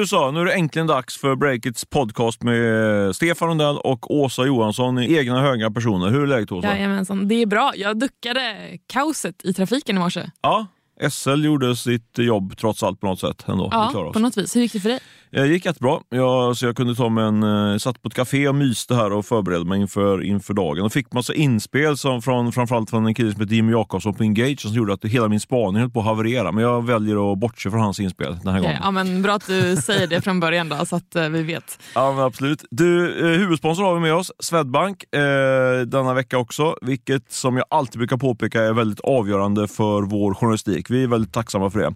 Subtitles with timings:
[0.00, 4.46] Nu så, nu är det äntligen dags för Breakits podcast med Stefan Rundell och Åsa
[4.46, 6.10] Johansson i egna höga personer.
[6.10, 6.68] Hur är läget Åsa?
[6.68, 7.72] Jajamensan, det är bra.
[7.76, 10.30] Jag duckade kaoset i trafiken i morse.
[10.42, 10.66] Ja,
[11.10, 13.44] SL gjorde sitt jobb trots allt på något sätt.
[13.48, 13.68] Ändå.
[13.72, 14.56] Ja, på något vis.
[14.56, 15.00] Hur gick det för dig?
[15.32, 15.98] Det gick jättebra.
[16.08, 19.12] Jag, så jag kunde ta mig en, eh, satt på ett café och myste här
[19.12, 20.84] och förberedde mig inför, inför dagen.
[20.84, 24.22] Och fick massa inspel som från, framförallt från en kille som heter Jimmy Jakobsson på
[24.22, 26.52] Engage som gjorde att hela min spaning höll på att haverera.
[26.52, 28.76] Men jag väljer att bortse från hans inspel den här gången.
[28.82, 31.78] Ja, men bra att du säger det från början då, så att uh, vi vet.
[31.94, 32.64] Ja, absolut.
[32.70, 36.76] Du, eh, huvudsponsor har vi med oss, Swedbank, eh, denna vecka också.
[36.82, 40.90] Vilket som jag alltid brukar påpeka är väldigt avgörande för vår journalistik.
[40.90, 41.94] Vi är väldigt tacksamma för det.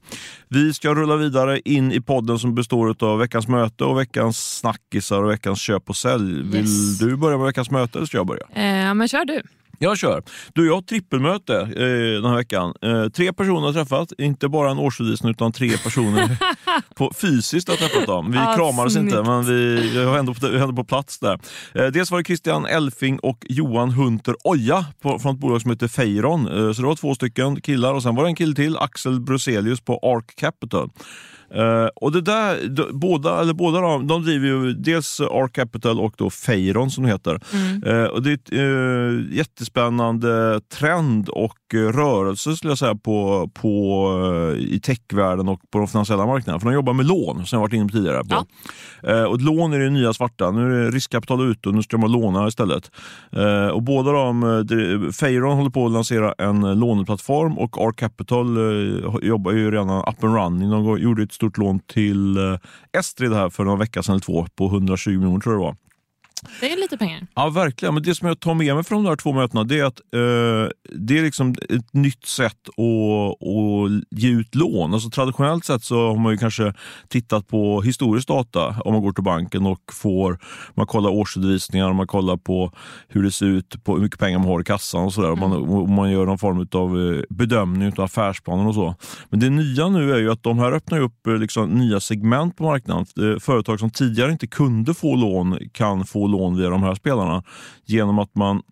[0.48, 5.22] Vi ska rulla vidare in i podden som består av veckans möte och veckans snackisar
[5.22, 6.42] och veckans köp och sälj.
[6.42, 6.98] Vill Yes.
[6.98, 8.42] du börja med veckans möte eller ska jag börja?
[8.88, 9.42] Eh, men kör du.
[9.78, 10.22] Jag kör.
[10.54, 12.74] Du, jag har trippelmöte eh, den här veckan.
[12.82, 16.36] Eh, tre personer har träffat, inte bara en årsredovisning utan tre personer
[16.96, 18.32] på, fysiskt har träffat dem.
[18.32, 19.26] Vi Ah, kramades inte, snyggt.
[19.26, 21.40] men vi var ändå på, vi var ändå på plats där.
[21.74, 25.70] Eh, dels var det Christian Elfing och Johan Hunter Oja på, från ett bolag som
[25.70, 26.48] heter Feiron.
[26.48, 29.20] Eh, så det var två stycken killar och sen var det en kille till, Axel
[29.20, 30.90] Bruselius på Arc Capital.
[31.54, 36.00] Eh, och det där, de, båda, eller båda de, de driver ju dels Arc Capital
[36.00, 37.40] och då Feiron som det heter.
[37.86, 44.54] Eh, och det är ett eh, jättespännande trend och rörelse skulle jag säga på, på,
[44.58, 46.60] i techvärlden och på de finansiella marknaderna.
[46.60, 48.22] För de jobbar med lån som jag varit inne på tidigare.
[48.24, 48.46] På.
[49.08, 50.50] Eh, och lån är det nya svarta.
[50.50, 52.90] Nu är det riskkapital ute och nu ska man låna istället.
[53.72, 58.56] Och båda de, Feiron håller på att lansera en låneplattform och Arc Capital
[59.22, 60.70] jobbar ju redan up and running.
[60.70, 62.58] De går- gjorde ett stort lån till eh,
[62.98, 65.76] Estrid här för några veckor sedan eller två på 120 miljoner tror jag det var.
[66.60, 67.26] Det är lite pengar.
[67.34, 67.94] Ja, verkligen.
[67.94, 70.00] Men det som jag tar med mig från de här två mötena det är att
[70.00, 74.94] eh, det är liksom ett nytt sätt att, att ge ut lån.
[74.94, 76.74] Alltså, traditionellt sett så har man ju kanske
[77.08, 80.38] tittat på historisk data om man går till banken och får,
[80.74, 82.72] man kollar årsredovisningar, man kollar på
[83.08, 85.30] hur det ser ut, på hur mycket pengar man har i kassan och sådär.
[85.30, 88.94] Och Man, och man gör någon form av bedömning av affärsplanen och så.
[89.30, 92.56] Men det nya nu är ju att de här öppnar upp eh, liksom, nya segment
[92.56, 93.06] på marknaden.
[93.20, 97.42] Eh, Företag som tidigare inte kunde få lån kan få lån via de här spelarna
[97.84, 98.62] genom att man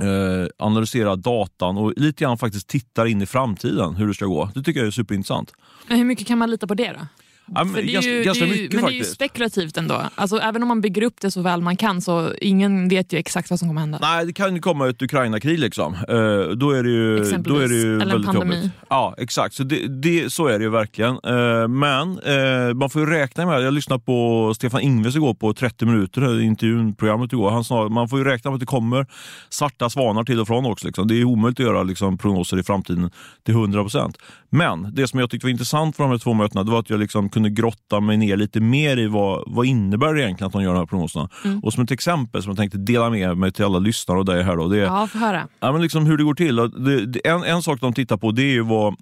[0.00, 4.50] eh, analyserar datan och lite grann faktiskt tittar in i framtiden hur det ska gå.
[4.54, 5.52] Det tycker jag är superintressant.
[5.88, 7.06] Men hur mycket kan man lita på det då?
[7.46, 9.04] Ja, men För det är ju, ganska det är ju, mycket men det är ju
[9.04, 10.02] spekulativt ändå.
[10.14, 13.18] Alltså, även om man bygger upp det så väl man kan så ingen vet ju
[13.18, 13.98] exakt vad som kommer hända.
[14.02, 15.94] Nej, det kan ju komma ett Ukraina-krig liksom.
[15.94, 17.58] Eh, då är det ju, Exempelvis.
[17.58, 18.56] då är det ju Eller en pandemi.
[18.56, 18.70] jobbigt.
[18.88, 19.54] Ja, exakt.
[19.54, 21.10] Så, det, det, så är det ju verkligen.
[21.24, 25.54] Eh, men eh, man får ju räkna med, jag lyssnade på Stefan Ingves igår på
[25.54, 27.50] 30 minuter, i intervjun, programmet igår.
[27.50, 29.06] Han sa man får ju räkna med att det kommer
[29.48, 30.86] svarta svanar till och från också.
[30.86, 31.08] Liksom.
[31.08, 33.10] Det är omöjligt att göra liksom, prognoser i framtiden
[33.46, 34.14] till 100%.
[34.50, 36.90] Men det som jag tyckte var intressant för de här två mötena det var att
[36.90, 40.52] jag liksom kunde grotta mig ner lite mer i vad, vad innebär det egentligen att
[40.52, 41.28] de gör de här prognoserna.
[41.62, 44.42] Och som ett exempel som jag tänkte dela med mig till alla lyssnare och dig
[44.42, 45.48] här då, det är Ja, få höra.
[45.60, 46.56] Ja, men liksom hur det går till.
[46.56, 48.94] Det, det, en, en sak de tittar på det är ju vad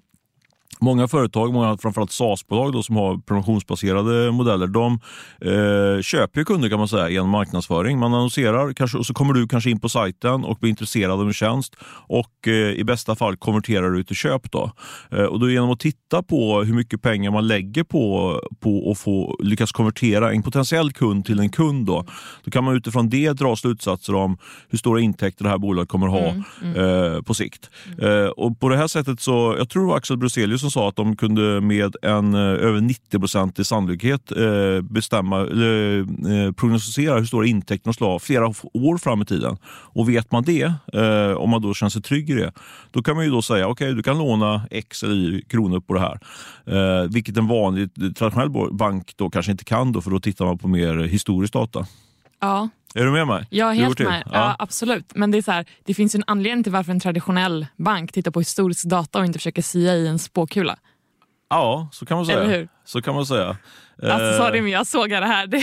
[0.79, 4.99] Många företag, många framförallt SaaS-bolag då, som har prenumerationbaserade modeller, de
[5.41, 7.99] eh, köper ju kunder kan man säga genom marknadsföring.
[7.99, 11.27] Man annonserar kanske, och så kommer du kanske in på sajten och blir intresserad av
[11.27, 11.75] en tjänst
[12.07, 14.51] och eh, i bästa fall konverterar du till köp.
[14.51, 14.71] Då.
[15.11, 18.99] Eh, och då genom att titta på hur mycket pengar man lägger på, på att
[18.99, 22.05] få lyckas konvertera en potentiell kund till en kund, då,
[22.43, 24.37] då kan man utifrån det dra slutsatser om
[24.69, 27.69] hur stora intäkter det här bolaget kommer ha eh, på sikt.
[28.01, 31.15] Eh, och på det här sättet så, jag tror Axel Bruselius som sa att de
[31.15, 37.89] kunde med en eh, över 90-procentig sannolikhet eh, bestämma, eller, eh, prognostisera hur stora intäkter
[37.89, 39.57] de skulle ha flera år fram i tiden.
[39.65, 40.73] Och vet man det,
[41.37, 42.51] om man då känner sig trygg i det,
[42.91, 45.93] då kan man ju då säga okej, du kan låna X eller Y kronor på
[45.93, 47.07] det här.
[47.07, 50.67] Vilket en vanlig traditionell bank då kanske inte kan, då, för då tittar man på
[50.67, 51.85] mer historisk data.
[52.39, 53.45] Ja, är du med mig?
[53.49, 54.23] jag är helt med.
[54.31, 54.55] Ja.
[54.59, 55.15] absolut.
[55.15, 58.31] Men det, är så här, det finns en anledning till varför en traditionell bank tittar
[58.31, 60.77] på historisk data och inte försöker sia i en spåkula.
[61.53, 62.39] Ja, så kan man säga.
[62.39, 62.67] Eller hur?
[62.85, 63.57] Så kan man säga.
[64.03, 65.47] Alltså Eh, sorry men jag sågar det här.
[65.53, 65.57] Det,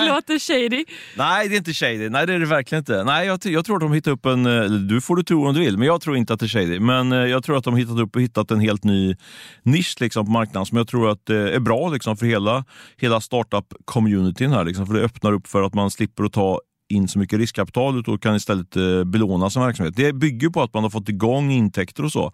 [0.00, 0.84] det låter shady.
[1.16, 2.08] Nej, det är inte shady.
[2.08, 3.04] Nej, det är det verkligen inte.
[3.04, 4.46] Nej, jag, jag tror att de hittat upp en...
[4.46, 6.48] eh, Du får du tro om du vill, men jag tror inte att det är
[6.48, 6.80] shady.
[6.80, 9.16] Men eh, jag tror att de hittat upp och hittat en helt ny
[9.62, 12.64] nisch liksom, på marknaden som jag tror att är bra liksom, för hela,
[12.96, 14.64] hela startup-communityn här.
[14.64, 16.60] Liksom, för det öppnar upp för att man slipper att ta
[16.90, 19.96] in så mycket riskkapital och kan istället eh, belåna sin verksamhet.
[19.96, 22.24] Det bygger på att man har fått igång intäkter och så.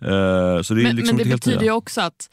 [0.00, 2.30] Eh, så det är Men, liksom men det betyder ju också att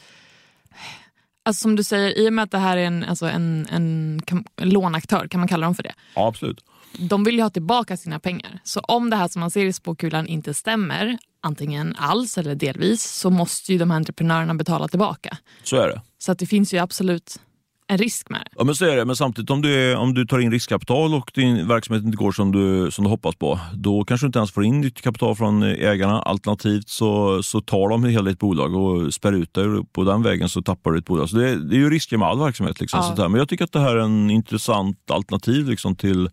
[1.47, 4.21] Alltså som du säger, i och med att det här är en, alltså en, en,
[4.56, 5.94] en lånaktör, kan man kalla dem för det?
[6.15, 6.65] Ja, absolut.
[7.00, 8.59] De vill ju ha tillbaka sina pengar.
[8.63, 13.03] Så om det här som man ser i spåkulan inte stämmer, antingen alls eller delvis,
[13.03, 15.38] så måste ju de här entreprenörerna betala tillbaka.
[15.63, 16.01] Så är det.
[16.18, 17.39] Så att det finns ju absolut
[17.89, 18.48] en risk med det.
[18.56, 19.06] Ja, men så är det.
[19.06, 22.31] Men samtidigt om du, är, om du tar in riskkapital och din verksamhet inte går
[22.31, 25.36] som du, som du hoppas på, då kanske du inte ens får in nytt kapital
[25.36, 26.22] från ägarna.
[26.22, 29.84] Alternativt så, så tar de hela ditt bolag och spär ut det.
[29.92, 31.30] På den vägen så tappar du ditt bolag.
[31.30, 32.81] Så det, det är ju risker med all verksamhet.
[32.81, 33.04] Liksom, Ja.
[33.07, 33.30] sånt här.
[33.30, 36.30] Men jag tycker att det här är en intressant alternativ liksom, till,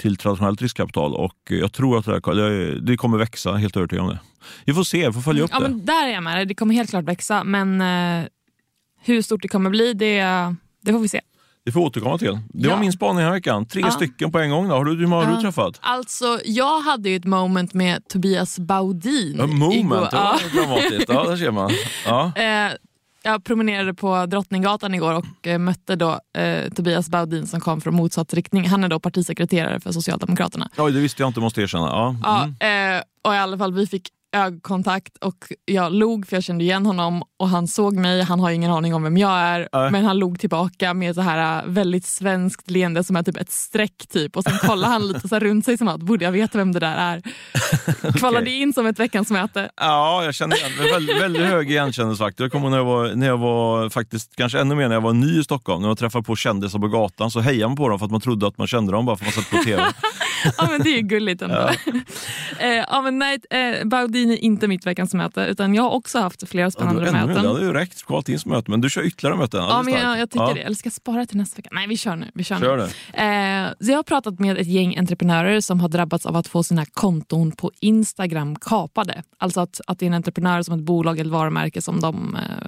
[0.00, 1.14] till traditionellt riskkapital.
[1.14, 4.18] Och jag tror att det, här, det- kommer växa, helt övertygad om det.
[4.64, 5.68] Vi får se, vi får följa upp Ja, det.
[5.68, 6.46] men där är jag med dig.
[6.46, 8.26] Det kommer helt klart växa, men eh,
[9.04, 11.20] hur stort det kommer bli, det, det får vi se.
[11.64, 12.38] Det får vi återkomma till.
[12.48, 12.80] Det var Ja.
[12.80, 13.66] min spaning den här veckan.
[13.66, 13.90] Tre Ja.
[13.90, 14.68] stycken på en gång.
[14.68, 14.74] Då.
[14.74, 15.36] Har du, hur många har Ja.
[15.36, 15.78] du träffat?
[15.80, 19.54] Alltså, jag hade ju ett moment med Tobias Baudin A igår.
[19.54, 20.38] moment, det Ja.
[20.52, 21.08] var dramatiskt.
[21.08, 21.70] Ja, där ser man.
[22.06, 22.32] Ja.
[22.36, 22.72] Eh,
[23.24, 27.94] jag promenerade på Drottninggatan igår och eh, mötte då eh, Tobias Baudin som kom från
[27.94, 28.68] motsatt riktning.
[28.68, 30.68] Han är då partisekreterare för Socialdemokraterna.
[30.78, 31.86] Oj, det visste jag inte, måste jag erkänna.
[31.86, 32.16] Ja.
[32.22, 32.96] Ja, Mm.
[32.96, 36.86] eh, och i alla fall vi fick ögonkontakt och jag log för jag kände igen
[36.86, 39.90] honom och han såg mig, han har ingen aning om vem jag är Nej.
[39.90, 43.50] men han log tillbaka med så här äh, väldigt svenskt leende som är typ ett
[43.50, 46.58] streck typ och sen kollade han lite så runt sig som att borde jag veta
[46.58, 47.22] vem det där är.
[48.18, 49.70] Kvalade in som ett veckans möte.
[49.76, 50.70] ja, jag känner igen.
[50.92, 52.44] Väldigt, väldigt hög igenkännelsefaktor.
[52.44, 55.12] Jag kommer när jag var, när jag var faktiskt, kanske ännu mer när jag var
[55.12, 55.82] ny i Stockholm.
[55.82, 58.20] När jag träffade på kändisar på gatan så hejade man på dem för att man
[58.20, 59.82] trodde att man kände dem bara för att man sett på TV.
[60.58, 61.70] Ja men det är ju gulligt ändå.
[62.58, 63.84] eh, ja, men nej, eh,
[64.22, 67.26] Baudin är inte mitt veckans möte utan jag har också haft flera Ja, spännande mer.
[67.26, 67.42] möten.
[67.42, 67.98] det hade ju räckt
[68.40, 69.60] som möte, men du kör ytterligare möten.
[69.60, 70.60] Ja, Ja, men jag, jag tycker Ja, det.
[70.60, 71.68] Eller ska jag spara till nästa vecka?
[71.72, 72.30] Nej, vi kör nu.
[72.34, 72.60] Vi kör nu.
[72.66, 72.84] Kör det.
[73.22, 76.62] Eh, så jag har pratat med ett gäng entreprenörer som har drabbats av att få
[76.62, 79.22] sina konton på Instagram kapade.
[79.38, 82.61] Alltså att, att det är en entreprenör som ett bolag eller varumärke som de, eh,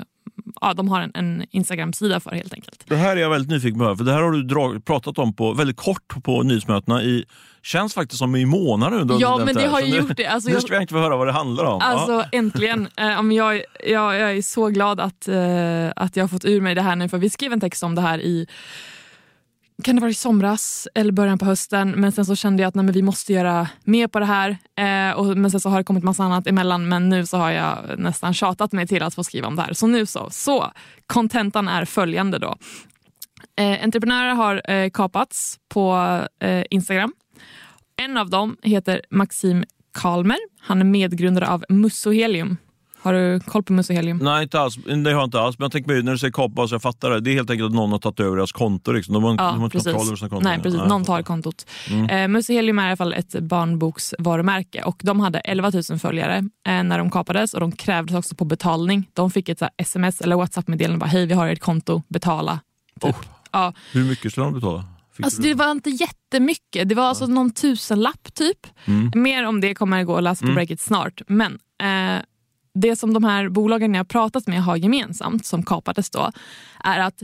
[0.64, 2.84] ja, de har en, en Instagram-sida för helt enkelt.
[2.88, 5.34] Det här är jag väldigt nyfiken på, för det här har du drag, pratat om
[5.34, 7.24] på, väldigt kort på nyhetsmötena i,
[7.62, 9.16] känns faktiskt som i månader nu.
[9.18, 9.68] Ja, men det här.
[9.68, 10.26] har ju gjort det.
[10.26, 11.80] Alltså, nu ska jag inte få höra vad det handlar om.
[11.80, 12.24] Alltså ja.
[12.32, 12.88] äntligen.
[12.96, 16.74] Eh, jag, jag, jag är så glad att, eh, att jag har fått ur mig
[16.74, 18.46] det här nu för vi skrev en text om det här i
[19.84, 22.74] kan det vara i somras eller början på hösten men sen så kände jag att
[22.74, 24.56] nej, men vi måste göra mer på det här.
[24.76, 27.50] Eh, och, men sen så har det kommit massa annat emellan men nu så har
[27.50, 29.72] jag nästan tjatat mig till att få skriva om det här.
[29.72, 30.28] Så nu så.
[30.30, 30.72] Så
[31.06, 32.56] kontentan är följande då.
[33.56, 37.12] Eh, entreprenörer har eh, kapats på eh, Instagram.
[37.96, 40.38] En av dem heter Maxim Kalmer.
[40.60, 42.56] Han är medgrundare av Mussohelium.
[43.04, 44.18] Har du koll på Mussohelium?
[44.18, 44.76] Nej, inte alls.
[44.76, 45.58] Det har jag inte alls.
[45.58, 47.20] Men jag tänker mig, när du säger kapa, så jag fattar det.
[47.20, 48.92] Det är helt enkelt att någon har tagit över deras konto.
[48.92, 49.14] Liksom.
[49.14, 50.42] De har, de har inte kontroll över sina konton.
[50.50, 50.80] Nej, precis.
[50.80, 51.66] Ja, Någon jag tar kontot.
[51.90, 52.10] Mm.
[52.10, 56.36] Eh, Mussohelium är i alla fall ett barnboksvarumärke och de hade 11 000 följare
[56.66, 59.08] eh, när de kapades och de krävdes också på betalning.
[59.12, 62.60] De fick ett så sms eller WhatsApp-meddelande bara hej vi har ert konto, betala.
[63.00, 63.10] Typ.
[63.10, 63.16] Oh.
[63.52, 63.72] Ja.
[63.92, 64.84] Hur mycket skulle de betala?
[65.22, 68.66] Alltså, det var inte jättemycket, det var alltså någon tusenlapp typ.
[68.84, 69.10] Mm.
[69.14, 70.54] Mer om det kommer gå att läsa på Mm.
[70.54, 71.20] Breakit snart.
[71.26, 72.22] Men eh,
[72.74, 76.32] det som de här bolagen jag pratat med har gemensamt, som kapades då,
[76.84, 77.22] är att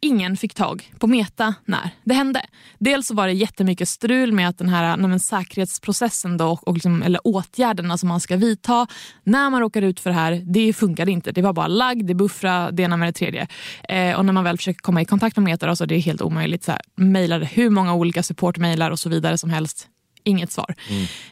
[0.00, 2.42] ingen fick tag på Meta när det hände.
[2.78, 7.02] Dels så var det jättemycket strul med att den här nej, säkerhetsprocessen då, och liksom,
[7.02, 8.86] eller åtgärderna som man ska vidta
[9.24, 11.32] när man råkar ut för det här, det funkade inte.
[11.32, 13.46] Det var bara lagg, det buffra, det ena med det tredje.
[13.88, 15.98] Eh, och när man väl försöker komma i kontakt med Meta då, så är det
[15.98, 16.64] helt omöjligt.
[16.64, 19.88] Så här, mejlade hur många olika supportmejlar och så vidare som helst.
[20.24, 20.74] Inget svar.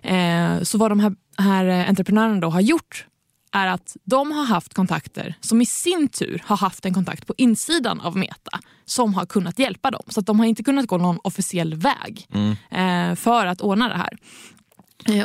[0.03, 3.07] Eh, så vad de här, här entreprenörerna då har gjort
[3.53, 7.35] är att de har haft kontakter som i sin tur har haft en kontakt på
[7.37, 10.03] insidan av Meta som har kunnat hjälpa dem.
[10.09, 12.27] Så de har inte kunnat gå någon officiell väg
[12.71, 14.19] eh, för att ordna det här.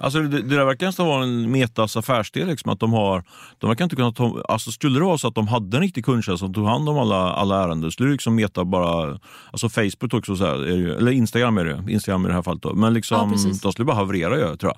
[0.01, 2.48] Alltså det, det där verkar nästan vara en Metas affärsdel.
[2.48, 3.24] Liksom, att de, har,
[3.58, 6.06] de verkar inte kunna ta, alltså skulle det vara så att de hade en riktig
[6.06, 9.20] kundtjänst som tog hand om alla, alla ärenden, skulle liksom Meta bara...
[9.51, 10.56] Alltså Facebook också, så här,
[10.98, 12.62] eller Instagram är det Instagram i det här fallet.
[12.62, 12.74] Då.
[12.74, 13.62] Men Ja, liksom, precis.
[13.62, 14.77] de skulle bara haverera tror jag.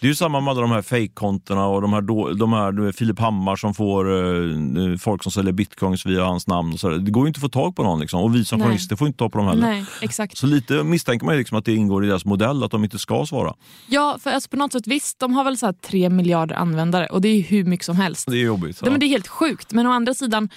[0.00, 2.92] Det är ju samma med alla de här fejkkontona och de här, då, de här
[2.92, 6.72] Filip Hammar som får eh, folk som säljer bitcoins via hans namn.
[6.72, 6.98] Och så där.
[6.98, 8.20] Det går ju inte att få tag på någon liksom.
[8.20, 8.66] och vi som Nej.
[8.66, 9.66] journalister får inte tag på dem heller.
[9.66, 10.36] Nej, exakt.
[10.36, 13.26] Så lite misstänker man liksom att det ingår i deras modell att de inte ska
[13.26, 13.54] svara.
[13.86, 17.06] Ja, för alltså på något sätt visst, de har väl så här 3 miljarder användare
[17.06, 18.30] och det är ju hur mycket som helst.
[18.30, 18.82] Det är jobbigt.
[18.82, 19.72] Nej, men det är helt sjukt.
[19.72, 20.48] Men å andra sidan,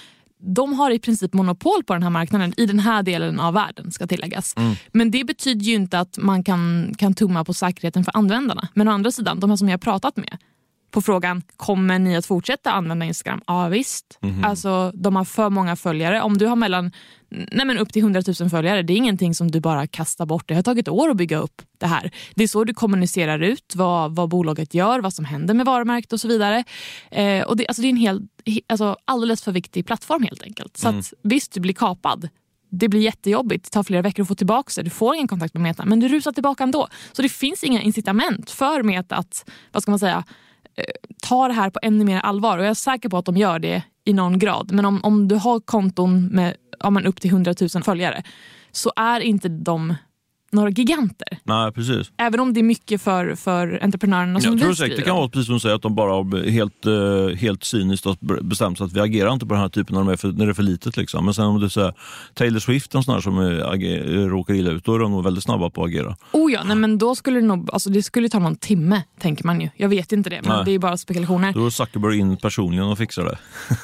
[0.42, 3.92] de har i princip monopol på den här marknaden i den här delen av världen
[3.92, 4.56] ska tilläggas.
[4.92, 8.68] Men det betyder ju inte att man kan, kan tumma på säkerheten för användarna.
[8.74, 10.38] Men å andra sidan, de här som jag har pratat med
[10.92, 13.42] på frågan kommer ni att fortsätta använda Instagram?
[13.48, 14.20] Ja visst.
[14.46, 16.22] Alltså, de har för många följare.
[16.22, 16.92] Om du har mellan
[17.52, 20.48] nej men upp till 100 000 följare, det är ingenting som du bara kastar bort.
[20.48, 22.12] Det har tagit år att bygga upp det här.
[22.36, 26.14] Det är så du kommunicerar ut vad, vad bolaget gör, vad som händer med varumärket
[26.14, 26.64] och så vidare.
[27.12, 30.44] Eh, och det, alltså det är en hel, he- alltså alldeles för viktig plattform helt
[30.44, 30.78] enkelt.
[30.78, 32.30] Så att, visst, du blir kapad.
[32.72, 34.84] Det blir jättejobbigt, det tar flera veckor att få tillbaka det.
[34.84, 36.88] Du får ingen kontakt med Meta, men du rusar tillbaka ändå.
[37.12, 40.24] Så det finns inga incitament för Meta att, vad ska man säga,
[40.80, 40.86] Eh,
[41.22, 42.58] ta det här på ännu mer allvar.
[42.58, 44.72] Och jag är säker på att de gör det i någon grad.
[44.72, 48.24] Men om, om du har konton med ja, men upp till 100 000 följare
[48.72, 49.96] så är inte de
[50.52, 51.38] några giganter.
[51.44, 52.12] Nej, precis.
[52.18, 55.30] Även om det är mycket för, för entreprenörerna som Jag tror säkert det kan vara
[55.30, 58.94] precis som du säger att de bara helt, eh, helt cyniskt har bestämt sig att
[58.94, 60.64] vi agerar inte på den här typen när, de är för, när det är för
[60.64, 60.98] litet.
[60.98, 61.26] Liksom.
[61.26, 61.94] Men sen om du säger
[62.34, 65.44] Taylor Swift sån här som är, ager, råkar illa ut, då är de nog väldigt
[65.44, 66.16] snabba på att agera.
[66.32, 69.46] Oh ja, nej, men då skulle det nog, alltså det skulle ta någon timme, tänker
[69.46, 69.70] man ju.
[69.76, 70.66] Jag vet inte det, men Nej.
[70.66, 71.54] det är bara spekulationer.
[71.54, 73.38] Då är Zuckerberg in personligen och fixar det.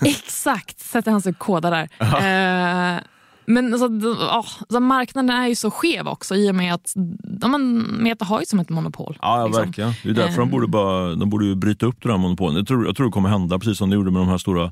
[0.10, 3.04] Exakt, sätter han sig och kodar där.
[3.48, 6.94] Men alltså, åh, alltså, marknaden är ju så skev också i och med att
[7.42, 9.18] ja, men, Meta har ju som ett monopol.
[9.22, 9.64] Ja, ja liksom.
[9.66, 9.94] verkligen.
[10.04, 10.50] Det är därför de Ehm.
[10.50, 12.58] borde, bara, de borde bryta upp det där monopolet.
[12.58, 14.72] Jag tror, jag tror det kommer hända, precis som det gjorde med de här stora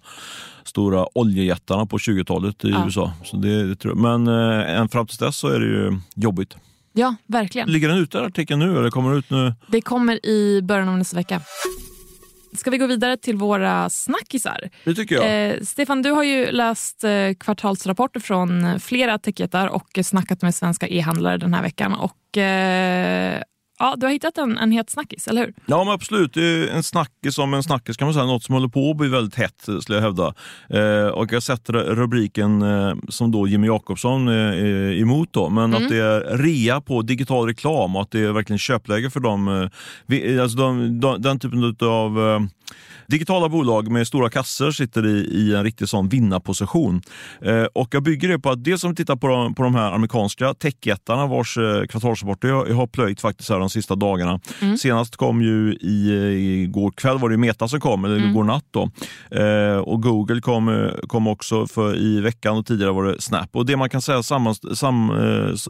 [0.63, 2.85] stora oljejättarna på 20-talet i Ja.
[2.85, 3.13] USA.
[3.23, 4.21] Så det, det tror jag.
[4.23, 6.57] Men eh, fram tills dess så är det ju jobbigt.
[6.93, 7.71] Ja, verkligen.
[7.71, 9.53] Ligger den ute artikeln nu eller kommer den ut nu?
[9.67, 11.41] Det kommer i början av nästa vecka.
[12.55, 14.69] Ska vi gå vidare till våra snackisar?
[14.83, 15.49] Det tycker jag.
[15.49, 20.87] Eh, Stefan, du har ju läst eh, kvartalsrapporter från flera techjättar och snackat med svenska
[20.87, 21.93] e-handlare den här veckan.
[21.93, 23.41] Och, eh,
[23.83, 25.53] ja, du har hittat en, en het snackis, eller hur?
[25.65, 28.55] Ja men absolut, det är en snackis som en snackis kan man säga, något som
[28.55, 30.33] håller på att bli väldigt hett skulle jag hävda.
[30.69, 35.75] Eh, och jag sätter rubriken eh, som då Jimmy Jakobsson eh, är emot då, men
[35.75, 39.47] att det är rea på digital reklam och att det är verkligen köpläge för dem.
[39.47, 39.69] Eh,
[40.05, 42.39] vi, alltså de, de, den typen av eh,
[43.07, 47.01] Digitala bolag med stora kassor sitter i, i en riktig sån vinnarposition.
[47.41, 49.91] Eh, och jag bygger det på att dels som tittar på de, på de här
[49.91, 54.39] amerikanska techjättarna vars eh, kvartalsrapporter jag, jag har plöjt faktiskt här de sista dagarna.
[54.79, 56.11] Senast kom ju i,
[56.63, 58.89] i går kväll var det Meta som kom, eller igår natt då.
[59.37, 63.49] Eh, och Google kom, eh, kom också för i veckan och tidigare var det Snap.
[63.55, 65.15] Och det man kan säga samma, sam, eh,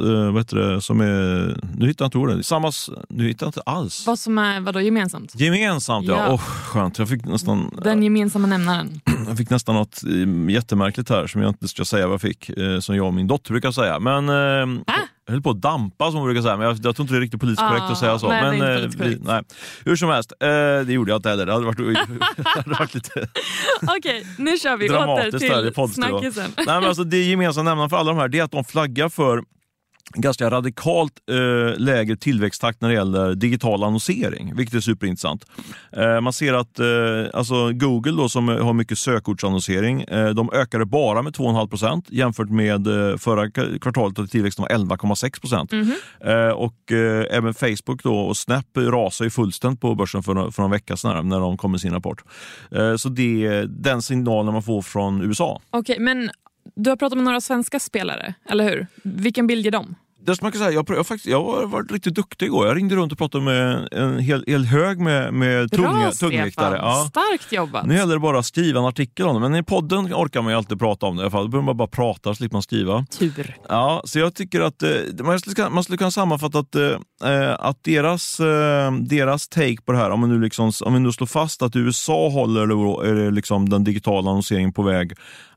[0.10, 3.46] eh, vad heter det, som är, nu hittar jag inte ordet, samma, s- nu hittar
[3.46, 4.04] jag inte alls.
[4.08, 5.36] Vad som är vadå, gemensamt?
[5.36, 6.34] Gemensamt ja, Ja.
[6.34, 7.00] Åh, skönt.
[7.00, 9.02] Jag fick nästan Den gemensamma nämnaren.
[9.28, 12.50] jag fick nästan något eh, jättemärkligt här som jag inte ska säga vad jag fick,
[12.50, 14.00] eh, som jag och min dotter brukar säga.
[14.00, 14.82] Men eh,
[15.26, 17.18] jag höll på att dampa som hon brukar säga, men jag, jag tror inte det
[17.18, 18.28] är riktigt politiskt korrekt Ah, att säga så.
[18.28, 19.42] nej, det är men, inte eh, vi, nej.
[19.86, 20.48] Hur som helst, eh,
[20.86, 21.46] det gjorde jag inte heller.
[21.46, 21.78] Det hade varit,
[22.38, 23.12] det hade varit lite
[23.98, 26.52] Okej, nu kör vi åter till snackisen.
[26.58, 29.10] Nej, men alltså, det gemensamma nämnaren för alla de här det är att de flaggar
[29.10, 29.44] för
[30.14, 35.46] ganska radikalt eh, lägre tillväxttakt när det gäller digital annonsering, vilket är superintressant.
[35.92, 36.86] Eh, man ser att eh,
[37.34, 42.50] alltså Google då, som har mycket sökordsannonsering, eh, de ökade bara med 2,5 procent jämfört
[42.50, 45.74] med eh, förra kvartalet där tillväxten var 11,6 procent.
[46.26, 46.92] Eh, och
[47.32, 51.16] även Facebook då, och Snap rasar ju fullständigt på börsen för, för någon vecka sedan
[51.16, 52.24] här, när de kom med sin rapport.
[52.98, 55.62] Så det är den signalen man får från USA.
[55.70, 56.30] Okej, men
[56.76, 58.88] du har pratat med några svenska spelare, eller hur?
[59.04, 59.96] Vilken bild ger de?
[60.26, 62.68] Det man kan säga, jag, jag, faktiskt, jag har varit riktigt duktig igår.
[62.68, 66.78] Jag ringde runt och pratade med en hel, hel hög med, med tunga, Bra tungviktare.
[66.78, 67.08] Ja.
[67.10, 67.86] starkt jobbat.
[67.86, 70.52] Nu gäller det bara att skriva en artikel om det, men i podden orkar man
[70.52, 71.22] ju alltid prata om det.
[71.22, 71.44] i alla fall.
[71.44, 73.06] Då behöver man bara prata så slipper man skriva.
[73.20, 73.58] Tur.
[73.70, 74.90] Ja, så jag tycker att eh,
[75.24, 79.98] man, skulle, man skulle kunna sammanfatta att, eh, att deras, eh, deras take på det
[79.98, 83.84] här, om, man nu liksom, om vi nu slår fast att USA håller liksom den
[83.84, 85.14] digitala annonseringen på väg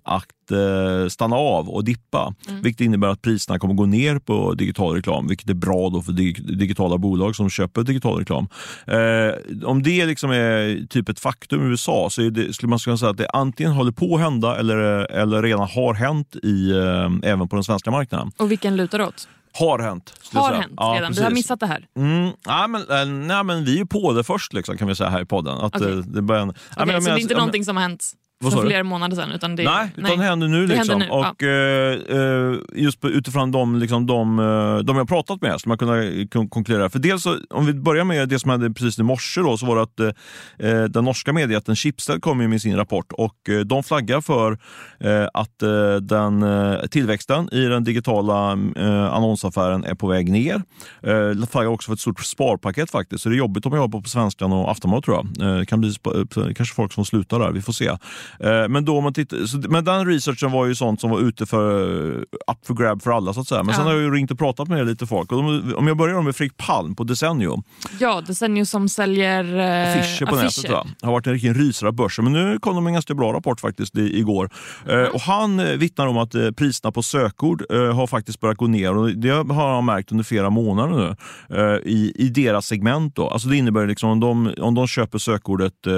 [0.06, 2.34] att eh, stanna av och dippa.
[2.62, 6.12] Vilket innebär att priserna kommer gå ner på digital reklam, vilket är bra då för
[6.12, 8.48] dig, digitala bolag som köper digital reklam.
[8.86, 12.96] Eh, om det liksom är typ ett faktum i USA så det, skulle man kunna
[12.98, 14.76] säga att det antingen håller på att hända eller,
[15.12, 18.32] eller redan har hänt i, eh, även på den svenska marknaden.
[18.38, 19.28] Och vilken lutar åt?
[19.58, 20.12] Har hänt.
[20.34, 21.12] Har hänt Ja, redan.
[21.12, 21.34] Du har precis.
[21.44, 21.86] missat det här.
[21.96, 25.10] Mm, nej, men, eh, nej, men vi är på det först liksom, kan vi säga
[25.10, 25.58] här i podden.
[25.58, 25.92] Att, Okej.
[25.92, 28.12] eh, det börjar, nej, Okej, men så det menar- är inte någonting som har hänt
[28.38, 29.32] Vad för flera månader sedan?
[29.32, 30.66] Utan det, Nej, utan det händer nu.
[30.66, 30.88] Liksom.
[30.88, 31.30] händer nu, ja.
[31.30, 34.44] och, eh, eh, just utifrån de, liksom, de, eh,
[34.78, 36.90] de jag har pratat med skulle man kunna kon- konkludera.
[36.90, 39.76] För dels, om vi börjar med det som hände precis i morse, då, så var
[39.76, 44.20] det att eh, den norska mediejätten Schibsted kom med sin rapport och eh, de flaggar
[44.20, 44.58] för
[45.34, 45.58] att
[46.02, 46.44] den,
[46.90, 48.50] tillväxten i den digitala
[49.12, 50.62] annonsaffären är på väg ner.
[51.02, 54.00] Eh, flaggar också för ett stort sparpaket faktiskt, så det är jobbigt om jag jobbar
[54.00, 55.58] på Svenskan och Aftonbladet tror jag.
[55.58, 55.94] Det kan bli
[56.56, 57.90] kanske folk som slutar där, vi får se.
[58.40, 61.46] Eh, Men, då man tittar, så, men den researchen var ju sånt som var ute
[61.46, 61.62] för
[62.20, 63.62] up for grab för alla så att säga.
[63.62, 63.90] Men sen Ja.
[63.90, 65.32] har jag ju ringt och pratat med lite folk.
[65.32, 67.62] Och de, om jag börjar med Fredrik Palm på Desenio,
[68.00, 70.86] Ja, Desenio som säljer eh, affischer på nätet va?
[71.02, 72.24] har varit en riktig rysare av börsen.
[72.24, 74.50] Men nu kom de med en ganska bra rapport faktiskt i, igår.
[74.88, 78.56] Eh, och han eh, vittnar om att eh, priserna på sökord eh, har faktiskt börjat
[78.56, 78.96] gå ner.
[78.96, 81.16] Och det har han märkt under flera månader nu
[81.56, 83.16] eh, i, i deras segment.
[83.16, 83.28] Då.
[83.28, 85.92] Alltså det innebär liksom om de, om de köper sökordet eh,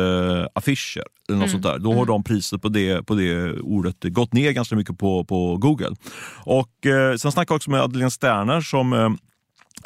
[0.54, 4.32] affischer eller något sånt där, då har de priset på det, på det ordet gått
[4.32, 5.96] ner ganska mycket på, på Google.
[6.44, 9.10] Och eh, Sen snackade jag också med Madeleine Sterner som eh,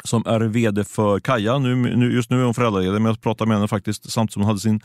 [0.03, 1.57] som är vd för Kaja.
[1.57, 4.41] Nu, nu, just nu är hon föräldraledig, men jag pratade med henne faktiskt samtidigt som
[4.41, 4.79] hon hade sin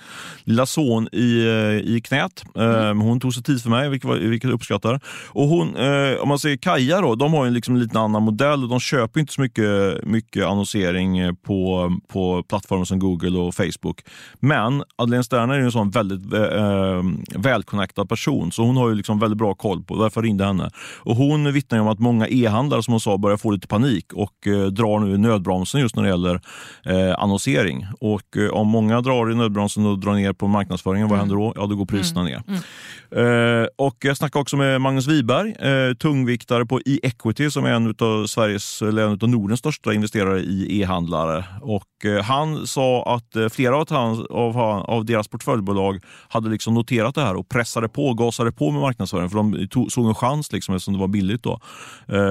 [0.44, 2.44] lilla son i, eh, i knät.
[2.54, 3.00] Mm.
[3.00, 5.00] Hon tog sig tid för mig, vilket, vilket jag uppskattar.
[5.28, 8.68] Och hon, eh, om man säger Kaja, då, de har en liksom lite annan modell.
[8.68, 14.02] De köper inte så mycket, mycket annonsering på, på plattformar som Google och Facebook.
[14.40, 17.02] Men Madeleine Sterner är en sån väldigt eh,
[17.40, 20.70] välconnectad person, så hon har ju liksom väldigt bra koll på Därför ringde henne.
[20.98, 24.46] Och hon vittnar om att många e-handlare som hon sa börjar få lite panik och
[24.46, 26.40] eh, drar nu nödbromsen just när det gäller
[26.84, 27.86] eh, annonsering.
[28.00, 31.10] Och eh, om många drar i nödbromsen och drar ner på marknadsföringen, mm.
[31.10, 31.52] vad händer då?
[31.56, 32.32] Ja, då går priserna mm.
[32.32, 32.42] ner.
[32.48, 32.60] Mm.
[33.10, 37.94] Eh, och jag snackade också med Magnus Wiberg, eh, tungviktare på e-equity som är en
[37.98, 41.44] av Sveriges, eller en av Nordens största investerare i e-handlare.
[41.62, 46.74] Och eh, han sa att eh, flera av, hans, av, av deras portföljbolag hade liksom
[46.74, 50.14] noterat det här och pressade på, gasade på med marknadsföring för de tog, såg en
[50.14, 51.42] chans liksom, eftersom det var billigt.
[51.42, 51.60] Då.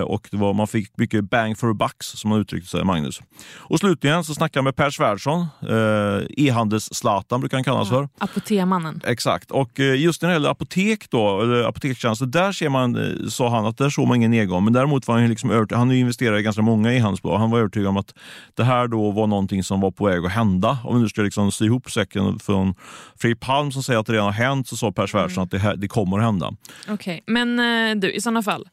[0.06, 3.22] Och var, man fick mycket bang for a bucks som man uttryckte sig, Magnus.
[3.58, 8.10] Och slutligen så snackade jag med Per Svärdson, eh, e-handels-Zlatan brukar han kallas för.
[8.18, 9.02] Apotemannen.
[9.06, 13.28] Exakt, och eh, just när det gäller apotek då, eller apotekstjänster, där ser man, eh,
[13.30, 14.64] sa han, att där såg man ingen nedgång.
[14.64, 17.38] Men däremot var han liksom övertygad, han investerade i ganska många e-handelsbolag.
[17.38, 18.14] Han var övertygad om att
[18.56, 20.78] det här då var någonting som var på väg att hända.
[20.84, 22.76] Om vi nu ska liksom sy ihop säcken från
[23.20, 25.44] Fredrik Palm som säger att det redan har hänt, så sa Per Svärdson mm.
[25.44, 26.54] att det, här, det kommer att hända.
[26.88, 27.22] Okej, okay.
[27.34, 28.68] men du i sådana fall,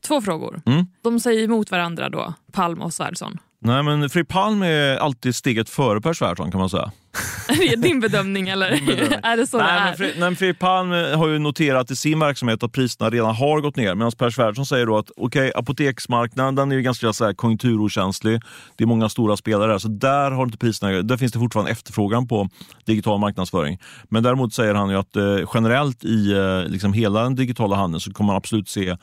[0.00, 0.62] två frågor.
[0.66, 0.86] Mm.
[1.02, 3.38] De säger emot varandra då, Palm och Svärdsson.
[3.62, 6.90] Nej, men Fredrik Palm är alltid steget före Per Svärdson kan man säga.
[7.48, 9.18] är det din bedömning eller Din bedömning.
[9.22, 9.84] är det så nej, det är?
[9.84, 13.60] Men Fredrik, nej, Fredrik Palm har ju noterat i sin verksamhet att priserna redan har
[13.60, 17.32] gått ner medan Per Svärdson säger då att okay, apoteksmarknaden är ju ganska så här,
[17.32, 18.40] konjunkturokänslig.
[18.76, 21.70] Det är många stora spelare där, så där, har inte priserna, där finns det fortfarande
[21.70, 22.48] efterfrågan på
[22.84, 23.78] digital marknadsföring.
[24.08, 28.00] Men däremot säger han ju att eh, generellt i eh, liksom hela den digitala handeln
[28.00, 28.96] så kommer man absolut se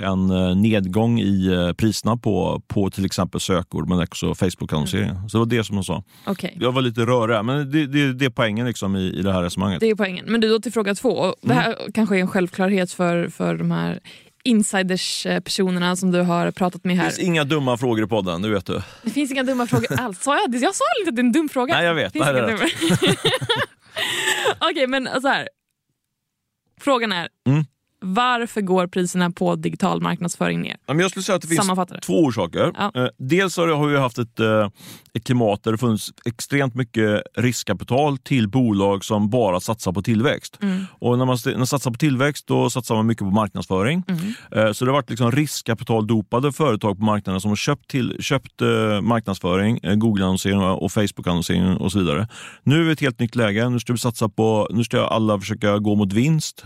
[0.00, 5.10] en eh, nedgång i eh, priserna på, på till exempel sökord men också Facebook-annonsering.
[5.10, 5.28] Mm.
[5.28, 6.02] Så det var det som hon sa.
[6.26, 6.50] Okay.
[6.60, 9.42] Jag var lite rörig, men det, det, det är poängen liksom i, i det här
[9.42, 9.80] resonemanget.
[9.80, 10.24] Det är poängen.
[10.28, 11.34] Men du, då till fråga två.
[11.42, 11.92] Det här mm.
[11.92, 14.00] kanske är en självklarhet för, för de här
[14.44, 17.04] insiders-personerna som du har pratat med här.
[17.04, 18.82] Det finns inga dumma frågor i podden, det vet du.
[19.02, 20.22] Det finns inga dumma frågor alls.
[20.22, 21.74] Sa jag, jag sa lite att det är en dum fråga.
[21.74, 22.12] Nej, jag vet.
[22.12, 22.20] Det
[24.58, 25.48] Okej, okay, men så här.
[26.80, 27.64] Frågan är, mm.
[28.00, 30.76] Varför går priserna på digital marknadsföring ner?
[30.86, 31.70] Jag skulle säga att det finns
[32.02, 32.72] två orsaker.
[32.74, 32.92] Ja.
[32.94, 34.68] Eh, dels har vi haft ett, eh,
[35.14, 40.58] ett klimat där det funnits extremt mycket riskkapital till bolag som bara satsar på tillväxt.
[40.62, 40.84] Mm.
[40.90, 44.02] Och när man, när man satsar på tillväxt då satsar man mycket på marknadsföring.
[44.08, 44.66] Mm.
[44.66, 48.62] Eh, så det har varit liksom riskkapitaldopade företag på marknaden som har köpt, till, köpt
[49.02, 52.28] marknadsföring, Google-annonsering och Facebook-annonsering och så vidare.
[52.62, 53.68] Nu är vi i ett helt nytt läge.
[53.68, 56.64] Nu ska vi satsa på, nu ska alla försöka gå mot vinst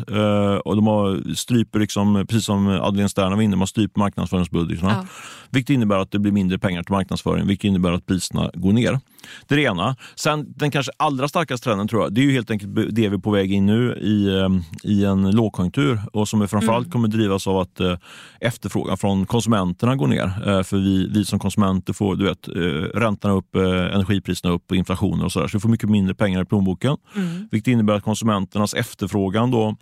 [0.64, 4.92] och de har stryper, liksom, precis som Adrian Stern var inne, man stryper marknadsföringsbudgetarna.
[4.92, 5.06] Ja.
[5.50, 9.00] Vilket innebär att det blir mindre pengar till marknadsföring, vilket innebär att priserna går ner.
[9.48, 9.96] Det är det ena.
[10.14, 13.16] Sen den kanske allra starkaste trenden tror jag, det är ju helt enkelt det vi
[13.16, 16.92] är på väg in nu i, ehm, i en lågkonjunktur och som framförallt mm.
[16.92, 17.96] kommer drivas av att eh,
[18.40, 20.24] efterfrågan från konsumenterna går ner.
[20.46, 22.52] Eh, för vi, vi som konsumenter får du vet, eh,
[23.00, 25.48] räntorna upp, energipriserna upp inflationen och sådär.
[25.48, 26.96] Så vi får mycket mindre pengar i plånboken.
[27.16, 27.48] Mm.
[27.50, 29.76] Vilket innebär att konsumenternas efterfrågan då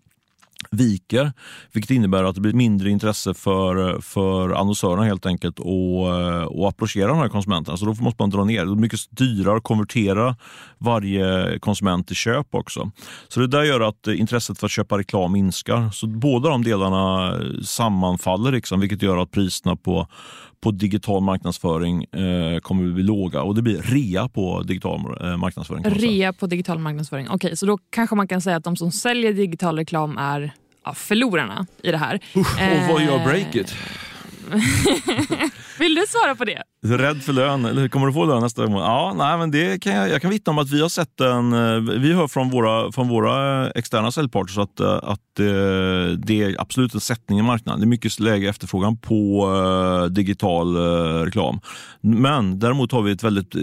[0.70, 1.33] viker,
[1.73, 7.18] vilket innebär att det blir mindre intresse för, för annonsörerna helt enkelt att approchera de
[7.18, 7.77] här konsumenterna.
[7.77, 8.64] Så då måste man dra ner.
[8.64, 10.37] Det är mycket dyrare att konvertera
[10.79, 12.90] varje konsument till köp också.
[13.29, 15.90] Så det där gör att intresset för att köpa reklam minskar.
[15.90, 20.09] Så båda de delarna eh, sammanfaller, liksom, vilket gör att priserna på
[20.61, 25.37] på digital marknadsföring eh, kommer att bli låga och det blir rea på digital eh,
[25.37, 25.85] marknadsföring.
[25.85, 27.27] Rea på digital marknadsföring.
[27.27, 30.50] Okej, okay, så då kanske man kan säga att de som säljer digital reklam är
[30.85, 32.21] ja, förlorarna i det här.
[32.37, 33.75] Usch, och vad gör Breakit?
[35.81, 36.62] Vill du svara på det?
[36.87, 38.75] Rädd för lön, eller kommer du få lön nästa gång?
[38.75, 41.53] Ja, nej, men det kan jag, jag kan vittna om att vi har sett en,
[41.53, 46.61] eh, vi hör från våra, från våra externa säljpartners att, eh, att eh, det är
[46.61, 47.81] absolut en sättning i marknaden.
[47.81, 50.77] Det är mycket lägre efterfrågan på digital
[51.25, 51.61] reklam.
[52.01, 53.55] Men däremot har vi ett väldigt,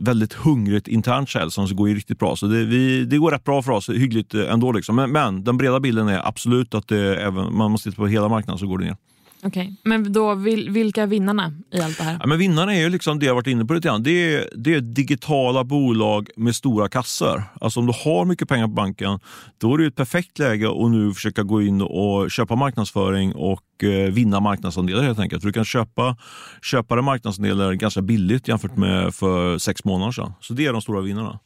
[0.00, 2.36] väldigt hungrigt internt sälj som går riktigt bra.
[2.36, 4.72] Så det, vi, det går rätt bra för oss, hyggligt ändå.
[4.72, 4.96] Liksom.
[4.96, 8.28] Men, men den breda bilden är absolut att det, även, man måste titta på hela
[8.28, 8.96] marknaden så går det ner.
[9.44, 9.72] Okay.
[9.82, 12.16] Men då, vilka är vinnarna i allt det här?
[12.20, 14.02] Ja, men vinnarna är ju liksom det jag varit inne på lite grann.
[14.02, 17.42] Det är, det är digitala bolag med stora kassor.
[17.60, 19.20] Alltså om du har mycket pengar på banken,
[19.58, 23.84] då är det ett perfekt läge att nu försöka gå in och köpa marknadsföring och
[23.84, 25.42] eh, vinna marknadsandelar helt enkelt.
[25.42, 26.16] För du kan köpa,
[26.62, 30.32] köpa marknadsandelar ganska billigt jämfört med för sex månader sedan.
[30.40, 31.38] Så det är de stora vinnarna.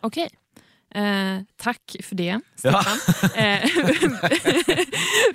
[0.00, 0.28] Okej.
[0.94, 1.02] Eh,
[1.62, 2.82] tack för det, Stefan.
[3.34, 3.58] Eh,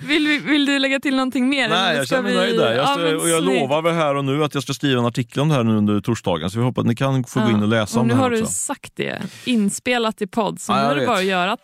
[0.00, 1.68] vill, vi- vill du lägga till någonting mer?
[1.68, 2.72] Nej, jag känner mig vi- nöjd där.
[2.72, 5.00] Jag, Ja, ska, men och jag lovar väl här och nu att jag ska skriva
[5.00, 6.50] en artikel om det här nu under torsdagen.
[6.50, 8.18] Så vi hoppas att ni kan få gå in och läsa och om nu det
[8.20, 8.52] har här du också.
[8.52, 11.56] sagt det, inspelat i podd, så Ja, nu är det bara att göra.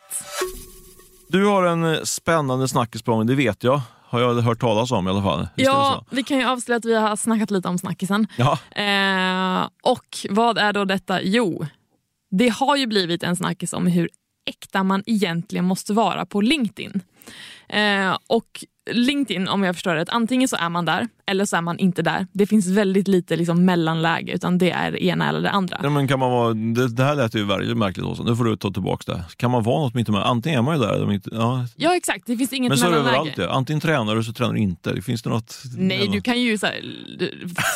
[1.29, 3.81] Du har en eh, spännande snackis på gång, det vet jag.
[4.09, 5.48] Har jag hört talas om i alla fall.
[5.57, 8.26] Visst Ja, vi kan ju avslöja att vi har snackat lite om snackisen.
[8.37, 8.59] Ja.
[8.83, 11.22] Eh, och vad är då detta?
[11.22, 11.66] Jo,
[12.30, 14.08] det har ju blivit en snackis om hur
[14.50, 17.02] äkta man egentligen måste vara på LinkedIn.
[17.68, 21.56] Eh, och LinkedIn, om jag förstår det rätt, antingen så är man där eller så
[21.56, 22.26] är man inte där.
[22.32, 25.80] Det finns väldigt lite liksom mellanläge, utan det är det ena eller det andra.
[25.82, 28.22] Ja, men kan man vara, det, det här lät ju väldigt märkligt Åsa.
[28.22, 29.24] Nu får du ta tillbaka det.
[29.36, 30.26] Kan man vara något mitt emellan?
[30.28, 31.30] Antingen är man ju där eller inte.
[31.32, 31.66] Ja.
[31.76, 32.26] Ja, exakt.
[32.26, 33.18] Det finns inget Men så är det mellanläge.
[33.20, 33.38] överallt.
[33.38, 33.56] Ja.
[33.56, 35.02] Antingen tränar du så tränar du inte.
[35.02, 35.62] Finns det något?
[35.78, 36.80] Nej, du kan ju så här,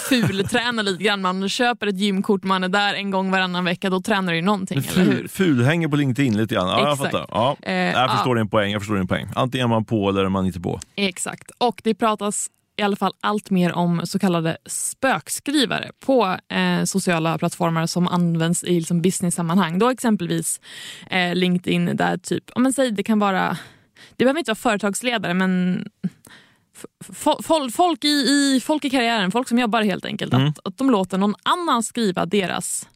[0.08, 1.20] fulträna lite grann.
[1.22, 4.42] Man köper ett gymkort, man är där en gång varannan vecka, då tränar du ju
[4.44, 6.68] någonting, eller Ful, fulhänger på LinkedIn lite grann.
[6.68, 7.12] Ja, jag Exakt.
[7.12, 7.26] fattar.
[7.30, 7.56] Ja.
[7.62, 8.42] Eh, jag förstår ja.
[8.42, 8.72] din poäng.
[8.72, 9.26] Jag förstår din poäng.
[9.34, 10.80] Antingen är man på eller är man inte på.
[10.96, 11.50] Exakt.
[11.58, 17.38] Och det pratas i alla fall allt mer om så kallade spökskrivare på eh, sociala
[17.38, 19.78] plattformar som används i liksom, business-sammanhang.
[19.78, 20.60] Då exempelvis
[21.10, 23.58] eh, LinkedIn där typ, om man säger det kan vara,
[24.16, 25.84] det behöver inte vara företagsledare men
[27.04, 30.48] fol- folk, i, i, folk i karriären, folk som jobbar helt enkelt, Mm.
[30.48, 32.88] att, att de låter någon annan skriva deras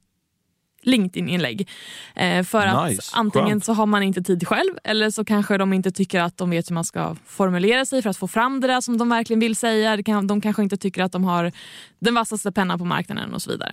[0.83, 1.69] LinkedIn-inlägg.
[2.15, 3.65] Eh, för att Nice, antingen skönt.
[3.65, 6.71] så har man inte tid själv eller så kanske de inte tycker att de vet
[6.71, 9.57] hur man ska formulera sig för att få fram det där som de verkligen vill
[9.57, 9.97] säga.
[10.23, 11.53] De kanske inte tycker att de har
[11.99, 13.73] den vassaste pennan på marknaden och så vidare.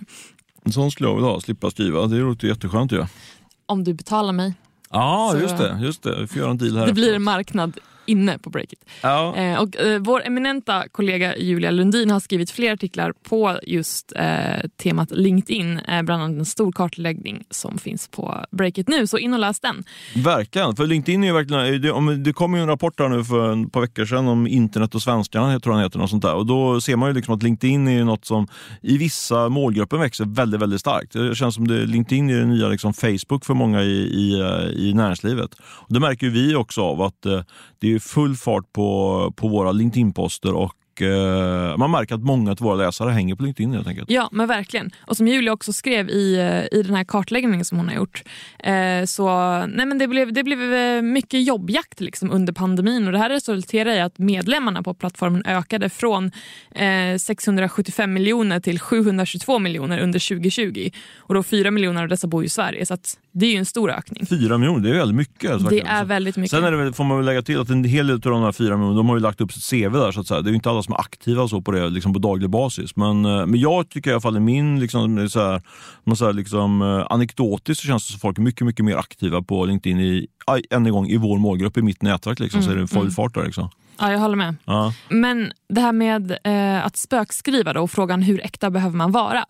[0.64, 2.06] En sån skulle jag vilja ha, slippa skriva.
[2.06, 2.96] Det låter jätteskönt ju.
[2.96, 3.08] Ja,
[3.66, 4.54] Om du betalar mig.
[4.88, 5.78] ah, Så- just det.
[5.82, 6.20] Just det.
[6.20, 6.86] Vi får göra en deal här.
[6.86, 8.84] Det blir en marknad inne på Breakit.
[9.02, 9.36] Ja.
[9.36, 14.68] Eh, och, eh, vår eminenta kollega Julia Lundin har skrivit flera artiklar på just eh,
[14.82, 15.78] temat LinkedIn.
[15.78, 19.06] Eh, bland annat en stor kartläggning som finns på Breakit nu.
[19.06, 19.84] Så in och läs den.
[20.14, 23.24] Verkligen, för LinkedIn är ju verkligen, det, om, det kom ju en rapport där nu
[23.24, 26.22] för ett par veckor sedan om internet och svenskarna, jag tror den heter något sånt
[26.22, 26.34] där.
[26.34, 28.48] Och då ser man ju liksom att LinkedIn är något som
[28.82, 31.12] i vissa målgrupper växer väldigt, väldigt starkt.
[31.12, 34.86] Det känns som det, LinkedIn är det nya liksom Facebook för många i, i, eh,
[34.86, 35.54] i näringslivet.
[35.60, 37.42] Och det märker ju vi också av att eh,
[37.78, 42.58] det är full fart på, på våra LinkedIn-poster och eh, man märker att många av
[42.58, 44.10] våra läsare hänger på LinkedIn helt enkelt.
[44.10, 44.90] Ja, men verkligen.
[45.06, 48.22] Och som Julia också skrev i, eh, i den här kartläggningen som hon har gjort,
[48.58, 49.26] eh, så
[49.66, 53.30] nej men det, blev, det blev eh, mycket jobbjakt liksom under pandemin och det här
[53.30, 56.30] resulterade i att medlemmarna på plattformen ökade från
[56.74, 60.90] eh, 675 miljoner till 722 miljoner under 2020.
[61.18, 62.96] Och då 4 miljoner av dessa bor i Sverige, så
[63.32, 64.26] det är ju en stor ökning.
[64.26, 65.50] Fyra miljoner, det är väldigt mycket.
[65.50, 66.50] alltså, Det är väldigt mycket.
[66.50, 68.52] Sen är det, får man väl lägga till att en hel del av de här
[68.52, 70.40] fyra miljonerna, de har ju lagt upp sitt CV där så att säga.
[70.40, 72.96] Det är ju inte alla som är aktiva så på det liksom på daglig basis.
[72.96, 75.62] Men, eh, men jag tycker i alla fall i min liksom, så här,
[76.04, 79.42] man säger liksom, eh, anekdotiskt så känns det som folk är mycket, mycket mer aktiva
[79.42, 80.26] på LinkedIn i,
[80.70, 82.38] än en gång i vår målgrupp, i mitt nätverk.
[82.38, 83.44] Liksom, så är det full fart där.
[83.44, 83.70] Liksom.
[83.98, 84.56] Ja, jag håller med.
[84.64, 84.92] Ja.
[85.08, 89.44] Men det här med eh, att spökskriva då, och frågan hur äkta behöver man vara?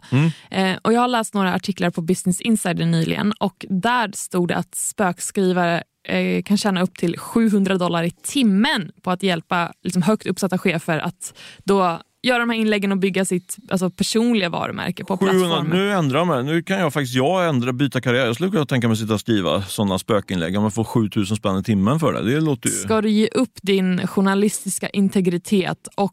[0.50, 4.56] Eh, och jag har läst några artiklar på Business Insider nyligen och där stod det
[4.56, 10.02] att spökskrivare eh, kan tjäna upp till 700 dollar i timmen på att hjälpa liksom,
[10.02, 15.04] högt uppsatta chefer att då göra de här inläggen och bygga sitt alltså, personliga varumärke
[15.04, 15.78] på 700, plattformen.
[15.78, 16.44] nu ändrar jag mig.
[16.44, 18.26] Nu kan jag faktiskt jag ändra, byta karriär.
[18.26, 21.36] Jag skulle kunna tänka mig att sitta och skriva sådana spökinlägg om man får 7000
[21.36, 22.22] spänn i timmen för det.
[22.34, 22.74] Det låter ju...
[22.74, 26.12] Ska du ge upp din journalistiska integritet och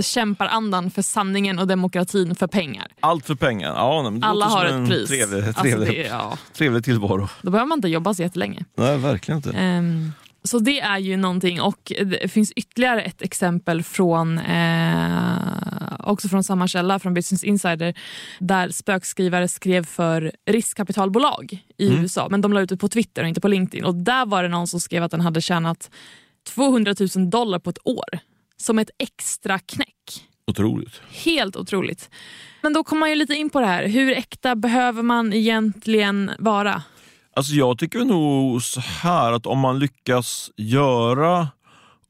[0.00, 2.86] kämpar-andan för sanningen och demokratin för pengar?
[3.00, 3.68] Allt för pengar.
[3.74, 5.08] Ja, men det Alla har ett pris.
[5.08, 7.28] Trevlig, Alltså, trevlig, det, ja, trevlig tillvaro.
[7.42, 8.64] då behöver man inte jobba så jättelänge.
[8.76, 9.50] Nej, verkligen inte.
[9.52, 10.12] Ehm,
[10.44, 15.36] så det är ju någonting och det finns ytterligare ett exempel från eh,
[15.98, 17.94] också från samma källa, från Business Insider,
[18.38, 23.28] där spökskrivare skrev för riskkapitalbolag i USA, men de la ut det på Twitter och
[23.28, 23.84] inte på LinkedIn.
[23.84, 25.90] Och där var det någon som skrev att den hade tjänat
[26.54, 28.18] 200 000 dollar på ett år
[28.60, 30.28] som ett extra knäck.
[30.46, 31.00] Otroligt.
[31.24, 32.10] Helt otroligt.
[32.62, 36.30] Men då kommer man ju lite in på det här, hur äkta behöver man egentligen
[36.38, 36.82] vara?
[37.36, 41.48] Alltså jag tycker nog så här att om man lyckas göra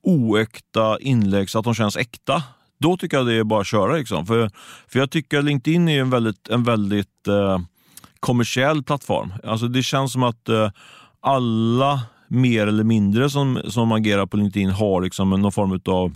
[0.03, 2.43] oäkta inlägg så att de känns äkta,
[2.79, 3.97] då tycker jag det är bara att köra.
[3.97, 4.27] Liksom.
[4.27, 4.51] För,
[4.89, 7.59] för jag tycker LinkedIn är en väldigt, en väldigt eh,
[8.21, 9.33] kommersiell plattform.
[9.45, 10.71] Alltså det känns som att eh,
[11.21, 16.15] alla mer eller mindre som, som agerar på LinkedIn har liksom någon form av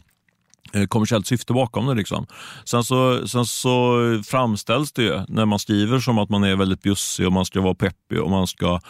[0.89, 1.95] kommersiellt syfte bakom det.
[1.95, 2.27] Liksom.
[2.65, 6.83] Sen, så, sen så framställs det ju när man skriver som att man är väldigt
[6.83, 8.81] bjussig och man ska vara peppig och man ska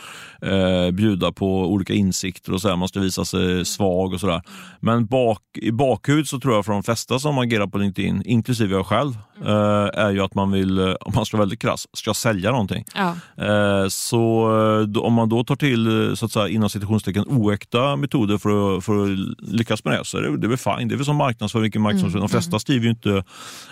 [0.43, 2.77] eh, bjuda på olika insikter och så här.
[2.77, 4.43] man ska visa sig svag och sådär.
[4.81, 8.75] Men bak, i bakhuvudet så tror jag för de flesta som agerar på LinkedIn, inklusive
[8.75, 11.87] jag själv, eh, är ju att man vill, eh, om man ska vara väldigt krass,
[11.93, 12.85] ska sälja någonting.
[12.95, 13.17] Ja.
[13.47, 14.49] Eh, så
[14.89, 18.77] då, om man då tar till eh, så att säga, inom citationstecken oäkta metoder för
[18.77, 20.89] att, för att lyckas med det så är det, det är väl fine.
[20.89, 22.21] Det är väl som marknadsföring vilken marknadsföring.
[22.21, 23.25] De flesta skriver ju inte,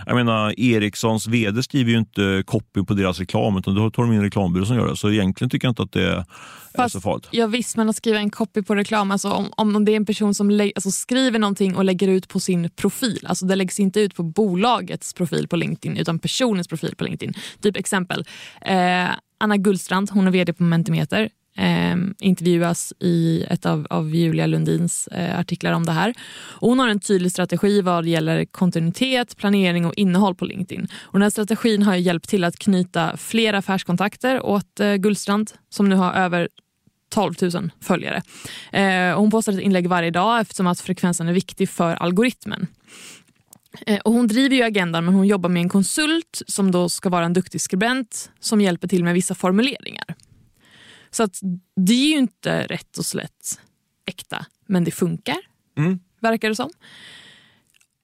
[0.06, 4.12] jag menar Ericssons vd skriver ju inte copy på deras reklam utan då tar de
[4.12, 4.96] in en reklambyrå som gör det.
[4.96, 6.24] Så egentligen tycker jag inte att det är
[6.76, 7.28] Fast, så farligt.
[7.30, 10.06] Ja, visst, men att skriva en copy på reklam, alltså om, om det är en
[10.06, 13.80] person som lä- alltså skriver någonting och lägger ut på sin profil, alltså det läggs
[13.80, 17.34] inte ut på bolagets profil på LinkedIn utan personens profil på LinkedIn.
[17.62, 18.24] Typ exempel,
[18.60, 19.08] eh,
[19.40, 25.06] Anna Gullstrand, hon är vd på Mentimeter, eh, intervjuas i ett av, av Julia Lundins
[25.06, 26.14] eh, artiklar om det här.
[26.32, 30.88] Och hon har en tydlig strategi vad gäller kontinuitet, planering och innehåll på LinkedIn.
[30.94, 35.88] Och den här strategin har hjälpt till att knyta fler affärskontakter åt eh, Gullstrand som
[35.88, 36.48] nu har över
[37.10, 38.22] 12 000 följare.
[38.72, 42.66] Eh, och hon postar ett inlägg varje dag eftersom att frekvensen är viktig för algoritmen.
[43.86, 47.08] Eh, och hon driver ju agendan men hon jobbar med en konsult som då ska
[47.08, 50.14] vara en duktig skribent som hjälper till med vissa formuleringar.
[51.10, 51.40] Så att
[51.76, 53.60] det är ju inte rätt och slätt
[54.06, 55.38] äkta, men det funkar.
[55.78, 56.00] Mm.
[56.20, 56.70] Verkar det som.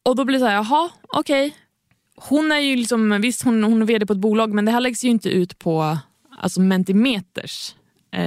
[0.02, 1.56] Och då blir det så här, jaha, okej.
[2.16, 4.80] Hon är ju liksom, visst hon, hon är vd på ett bolag men det här
[4.80, 5.98] läggs ju inte ut på
[6.38, 7.74] alltså Mentimeters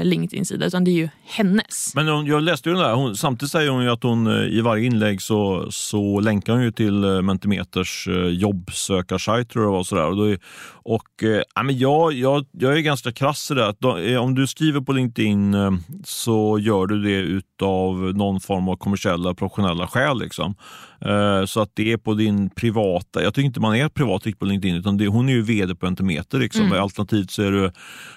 [0.04, 1.92] LinkedIn-sida utan det är ju hennes.
[1.96, 4.58] Men hon, jag läste ju den där, hon, samtidigt säger hon ju att hon eh,
[4.58, 9.74] i varje inlägg så, så länkar hon ju till eh, Mentimeters eh, jobbsökarsajt tror jag
[9.74, 9.84] det var.
[9.84, 10.06] Sådär.
[10.06, 10.40] Och, då är,
[10.84, 13.68] och eh, ja, men jag, jag, jag är ganska krass i det.
[13.68, 15.72] Att då, eh, om du skriver på LinkedIn eh,
[16.06, 20.20] så gör du det utav någon form av kommersiella professionella skäl.
[20.20, 20.56] Liksom.
[21.02, 24.46] Eh, Så att det är på din privata, jag tycker inte man är privat på
[24.46, 26.40] LinkedIn utan det, hon är ju vd på Mentimeter.
[26.40, 26.66] Liksom.
[26.66, 26.84] Mm.
[26.84, 27.72] Alternativt så är du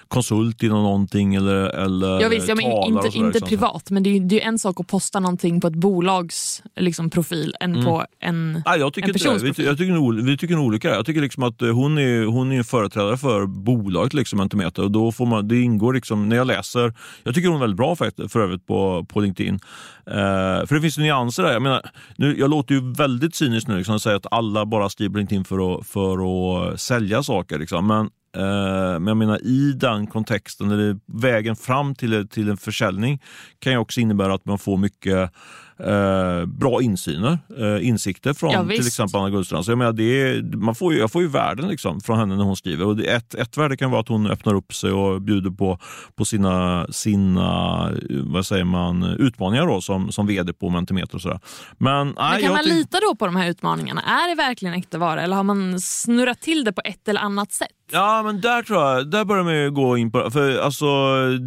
[0.07, 3.47] konsult inom någonting eller, eller Ja, visst, ja, men inte, inte liksom.
[3.49, 7.09] privat, men det är det är en sak att posta någonting på ett bolags liksom,
[7.09, 7.85] profil än Mm.
[7.85, 8.63] på en...
[8.65, 9.33] Nej, jag tycker en inte det.
[9.35, 10.89] persons Vi, jag tycker nog, vi tycker nog olika.
[10.89, 14.83] Jag tycker liksom att eh, hon är, hon är en företrädare för bolaget liksom, Mentimeter.
[14.83, 17.77] Och då får man, det ingår liksom, när jag läser, jag tycker hon är väldigt
[17.77, 19.59] bra för, för övrigt på, på LinkedIn.
[20.07, 21.53] Eh, för det finns nyanser där.
[21.53, 21.81] Jag, menar,
[22.15, 25.17] nu, jag låter ju väldigt cynisk nu liksom, och säger att alla bara skriver på
[25.17, 26.17] LinkedIn för att, för
[26.73, 27.59] att sälja saker.
[27.59, 27.87] Liksom.
[27.87, 33.21] Men Men jag menar i den kontexten, eller vägen fram till, till en försäljning
[33.59, 35.31] kan ju också innebära att man får mycket
[35.79, 39.65] eh, bra insyner, eh, insikter från Ja, till exempel Anna Gullstrand.
[39.65, 42.35] Så jag, menar, det är, man får ju, jag får ju värden liksom, från henne
[42.35, 42.85] när hon skriver.
[42.85, 45.79] Och ett, ett värde kan vara att hon öppnar upp sig och bjuder på,
[46.15, 51.15] på sina, sina eh, vad säger man, utmaningar då, som, som vd på Mentimeter.
[51.15, 51.39] Och sådär.
[51.77, 54.01] Men, nej, Men kan man lita då på de här utmaningarna?
[54.01, 57.51] Är det verkligen äkta vara eller har man snurrat till det på ett eller annat
[57.51, 57.67] sätt?
[57.93, 60.85] Ja, men där tror jag, där börjar man ju gå in på, för alltså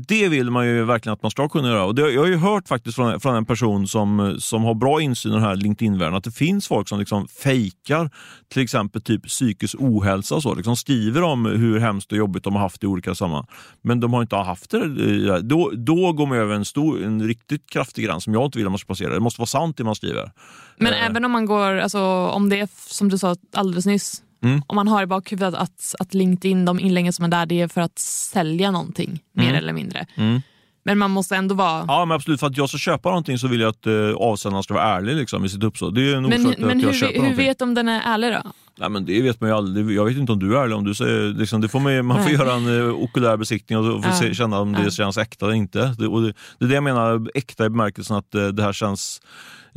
[0.08, 1.84] det vill man ju verkligen att man ska kunna göra.
[1.84, 5.00] Och det, jag har ju hört faktiskt från, från en person som, som har bra
[5.00, 8.10] insyn i den här LinkedIn-världen att det finns folk som liksom fejkar
[8.48, 10.54] till exempel typ psykisk ohälsa och så.
[10.54, 13.46] Liksom skriver om hur hemskt och jobbigt de har haft i olika sammanhang.
[13.82, 15.40] Men de har inte haft det.
[15.40, 18.66] Då, då går man över en, stor, en riktigt kraftig gräns som jag inte vill
[18.66, 19.14] att man ska passera.
[19.14, 20.32] Det måste vara sant det man skriver.
[20.78, 21.06] Men Eh.
[21.06, 24.62] även om man går, alltså, om det är som du sa alldeles nyss, Mm.
[24.66, 27.68] om man har i bakhuvudet att, att LinkedIn, de inläggen som är där, det är
[27.68, 30.06] för att sälja någonting mer eller mindre.
[30.14, 30.40] Mm.
[30.84, 31.84] Men man måste ändå vara...
[31.88, 32.40] Ja, men absolut.
[32.40, 35.16] För att jag ska köpa någonting så vill jag att eh, avsändaren ska vara ärlig
[35.16, 35.94] liksom, i sitt uppsåt.
[35.94, 37.46] Det är en men till men att jag hur, köper hur någonting.
[37.46, 38.42] vet om den är ärlig då?
[38.78, 39.90] Nej, men det vet man ju aldrig.
[39.96, 40.76] Jag vet inte om du är ärlig.
[40.76, 44.02] Om du säger, liksom, det får man, man får göra en uh, okulär besiktning och
[44.04, 44.18] får Ja.
[44.18, 44.90] se, känna om det Ja.
[44.90, 45.78] känns äkta eller inte.
[45.98, 49.20] Det, det, det är det jag menar, äkta i bemärkelsen att eh, det här känns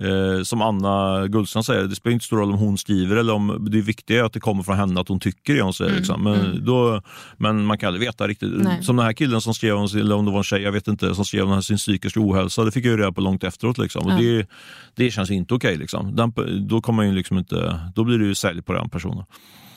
[0.02, 3.68] Eh, som Anna Gullstrand säger, det spelar inte stor roll om hon skriver eller om
[3.72, 5.90] det viktiga är att det kommer från henne att hon tycker det hon säger.
[5.92, 6.24] Mm, Liksom.
[6.24, 6.66] Men, mm.
[6.66, 7.02] då,
[7.38, 8.50] men man kan aldrig veta riktigt.
[8.58, 8.84] Nej.
[8.84, 11.16] Som den här killen som skrev, eller om det var en tjej, jag vet inte,
[11.16, 12.64] som skrev om här sin psykiska ohälsa.
[12.64, 13.78] Det fick jag ju reda på långt efteråt.
[13.78, 14.06] Liksom.
[14.06, 14.18] Och Ja.
[14.18, 14.48] det,
[14.96, 15.78] det känns inte okej.
[15.78, 16.16] liksom.
[16.16, 16.34] Den,
[16.68, 19.24] då, kommer ju liksom inte, då blir det ju sälj på den personen.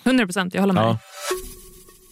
[0.05, 0.89] 100 procent, jag håller med Ja.
[0.89, 0.99] dig.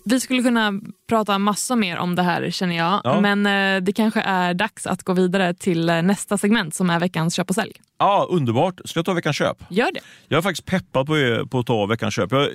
[0.04, 0.72] Vi skulle kunna
[1.08, 3.00] prata massor mer om det här känner jag.
[3.04, 3.20] Ja.
[3.20, 7.00] Men eh, det kanske är dags att gå vidare till eh, nästa segment som är
[7.00, 7.72] veckans köp och sälj.
[8.02, 8.80] Ja, underbart.
[8.84, 9.56] Ska jag ta veckans köp?
[9.70, 10.00] Gör det.
[10.28, 12.32] Jag är faktiskt peppad på, på att ta veckans köp.
[12.32, 12.48] Jag,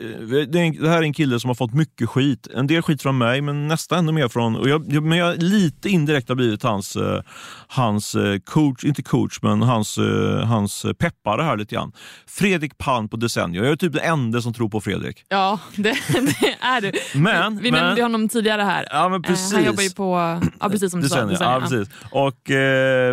[0.52, 2.48] det, här är en kille som har fått mycket skit.
[2.56, 4.56] En del skit från mig, men nästan ännu mer från...
[4.56, 7.22] Och jag, men jag lite indirekt har blivit hans, eh,
[7.68, 11.92] hans eh, coach, inte coach, men hans, eh, hans peppare här lite grann.
[12.28, 13.64] Fredrik Palm på Desenio.
[13.64, 15.24] Jag är typ den enda som tror på Fredrik.
[15.30, 15.82] Ja, det,
[16.42, 16.92] det är du.
[17.16, 18.88] Men, vi men, nämnde honom tidigare här.
[18.92, 19.54] Ja, men precis.
[19.54, 21.38] han jobbar ju på, ja, precis som du sa, Decennier.
[21.42, 21.90] Ja, precis.
[22.12, 22.50] Och,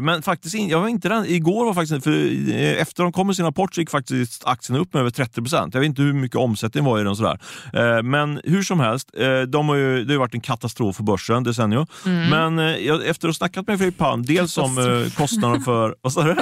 [0.03, 1.25] men faktiskt, jag var inte den.
[1.27, 2.22] Igår var faktiskt, för
[2.79, 5.75] efter de kom med sin rapport så gick faktiskt aktien upp med över 30 procent.
[5.75, 7.17] Jag vet inte hur mycket omsättning var i den.
[7.17, 7.39] Sådär.
[7.73, 11.03] Eh, men hur som helst, eh, de har ju, det har varit en katastrof för
[11.03, 11.87] börsen, Desenio.
[12.07, 12.29] Mm.
[12.55, 15.95] Men eh, efter att ha snackat med Fredrik Palm, dels om eh, kostnaden för...
[16.03, 16.37] Vad sa du?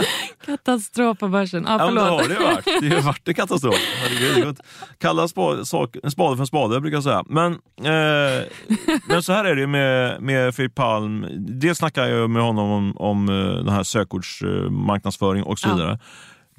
[0.47, 1.65] Katastrof på börsen.
[1.69, 2.21] Ja, Ja, men det förlåt.
[2.21, 2.81] har det varit.
[2.91, 3.75] Det har varit en katastrof.
[3.97, 4.59] Herregud.
[5.01, 7.23] Kalla spa, sak, en spade för en spade brukar jag säga.
[7.29, 8.45] Men, eh,
[9.09, 11.27] men så här är det med, med Fredrik Palm.
[11.39, 15.70] Dels snackar jag med honom om, om eh, den här sökordsmarknadsföring och så Ja.
[15.75, 15.99] Vidare.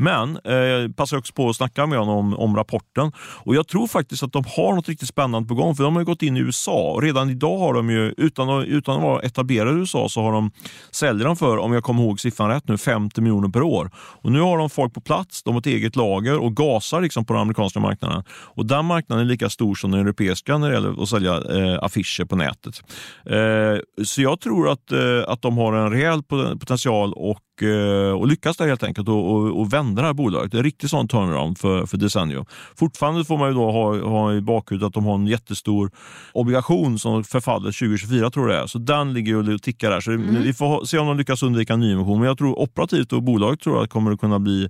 [0.02, 3.12] Men eh, jag passar också på att snacka med honom om, om rapporten.
[3.18, 5.76] Och Jag tror faktiskt att de har något riktigt spännande på gång.
[5.76, 8.50] För de har ju gått in i USA och redan idag har de ju, utan
[8.50, 10.52] att, utan att vara etablerade i USA, så har de,
[10.92, 13.92] säljer de för, om jag kommer ihåg siffran rätt nu, 50 miljoner per år.
[13.96, 17.26] Och Nu har de folk på plats, de har ett eget lager och gasar liksom
[17.26, 18.24] på den amerikanska marknaden.
[18.30, 21.84] Och Den marknaden är lika stor som den europeiska när det gäller att sälja eh,
[21.84, 22.82] affischer på nätet.
[23.26, 26.24] Eh, så jag tror att, eh, att de har en rejäl
[26.60, 30.54] potential och, eh, och lyckas där helt enkelt och, och, och vända det här bolaget.
[30.54, 32.46] En riktig sån turnaround för, för Desenio.
[32.76, 35.92] Fortfarande får man ju då ha, ha i bakhuvudet att de har en jättestor
[36.34, 38.68] obligation som förfaller 2024 tror jag det är.
[38.68, 40.02] Så den ligger och tickar där.
[40.02, 40.12] Så
[40.44, 42.20] vi får se om de lyckas undvika en nyemission.
[42.20, 44.64] Men jag tror operativt och bolaget tror jag kommer att kunna bli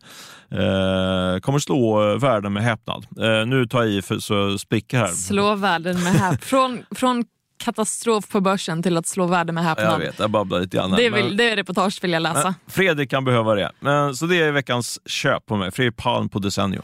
[0.52, 3.06] eh, kommer slå eh, världen med häpnad.
[3.20, 5.08] Eh, nu tar jag i för så spricker här.
[5.08, 6.44] Slå världen med häp.
[6.52, 7.26] Från, från
[7.64, 10.00] katastrof på börsen till att slå världen med Jag häpnad.
[10.00, 10.92] vet, jag babblar lite grann.
[10.92, 12.44] här, Det, men- vill, det är reportage vill jag läsa.
[12.44, 13.72] Men Fredrik kan behöva det.
[13.80, 15.72] Men, så det är veckans köp på mig.
[15.72, 16.82] Fredrik Palm på Desenio.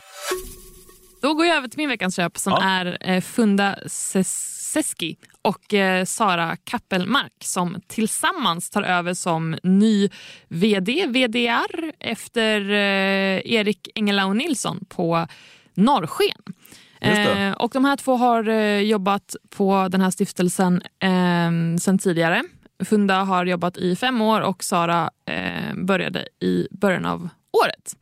[1.21, 2.63] Då går jag över till min veckans köp som Ja.
[2.63, 10.09] är eh, Funda Ses- Seski och eh, Sara Kappelmark som tillsammans tar över som ny
[10.47, 15.27] VD, VDR efter eh, Erik Engelau Nilsson på
[15.73, 16.41] Norrsken.
[17.01, 22.43] Eh, och de här två har eh, jobbat på den här stiftelsen eh, sen tidigare.
[22.85, 27.29] Funda har jobbat i fem år och Sara eh, började i början av
[27.63, 27.95] året.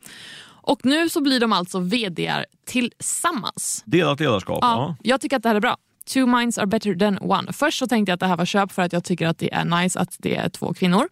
[0.48, 3.82] Och nu så blir de alltså vd tillsammans.
[3.86, 4.58] Delat ledarskap.
[4.62, 4.96] Ja, Ja.
[5.02, 5.76] Jag tycker att det här är bra.
[6.14, 7.52] Two minds are better than one.
[7.52, 9.54] Först så tänkte jag att det här var köp för att jag tycker att det
[9.54, 11.08] är nice att det är två kvinnor.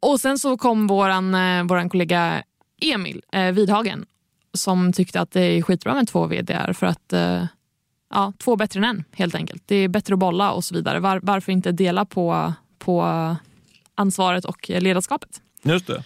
[0.00, 2.42] Och sen så kom våran, eh, våran kollega
[2.82, 4.06] Emil eh, Vidhagen
[4.54, 7.44] som tyckte att det är skitbra med två vd för att eh,
[8.10, 9.62] ja, två bättre än en helt enkelt.
[9.66, 11.00] Det är bättre att bolla och så vidare.
[11.00, 13.02] Var, varför inte dela på, på
[13.94, 15.40] ansvaret och ledarskapet?
[15.62, 16.04] Just det.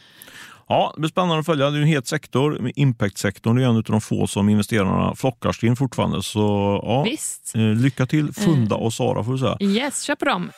[0.69, 1.71] Ja, det blir spännande att följa.
[1.71, 2.71] Det är en het sektor.
[2.77, 6.23] Impact-sektorn är en av de få som investerarna flockar sig in fortfarande.
[6.23, 6.41] Så
[6.83, 7.53] ja, Visst.
[7.55, 9.57] eh, lycka till Funda och Sara får vi säga.
[9.61, 10.51] Yes, köp dem.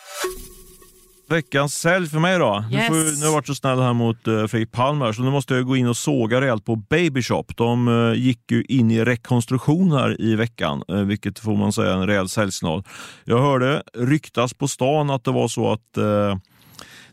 [1.28, 2.64] Veckans sälj för mig då.
[2.70, 2.88] Nu, Yes.
[2.88, 5.30] får, nu har jag varit så snäll här mot uh, Fredrik Palm här, så nu
[5.30, 7.44] måste jag gå in och såga rejält på Baby Shop.
[7.56, 11.92] De eh, gick ju in i rekonstruktion här i veckan, eh, vilket får man säga
[11.92, 12.82] är en rejäl säljsignal.
[13.24, 16.36] Jag hörde ryktas på stan att det var så att eh,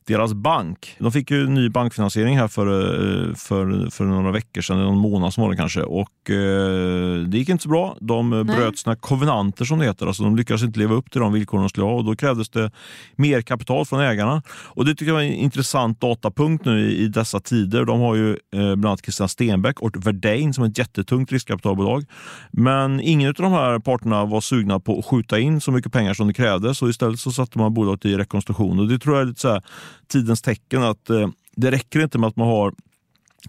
[0.08, 4.78] deras bank, de fick ju ny bankfinansiering här för, eh, för, för några veckor sedan,
[4.78, 5.82] någon månad som var det kanske.
[5.82, 7.98] Och eh, det gick inte så bra.
[8.02, 8.56] De eh, Nej.
[8.56, 10.08] bröt sina kovenanter som det heter.
[10.08, 12.50] Alltså, de lyckades inte leva upp till de villkoren de skulle ha och då krävdes
[12.50, 12.72] det
[13.16, 14.42] mer kapital från ägarna.
[14.50, 17.86] Och Det tycker jag var en intressant datapunkt nu i, i dessa tider.
[17.86, 22.06] De har ju eh, bland annat Christian Stenbeck och Verdane som är ett jättetungt riskkapitalbolag.
[22.52, 26.14] Men ingen av de här parterna var sugna på att skjuta in så mycket pengar
[26.14, 28.80] som det krävdes och istället så satte man bolaget i rekonstruktion.
[28.80, 29.64] Och Det tror jag är lite så här,
[30.08, 32.74] tidens tecken att eh, det räcker inte med att man har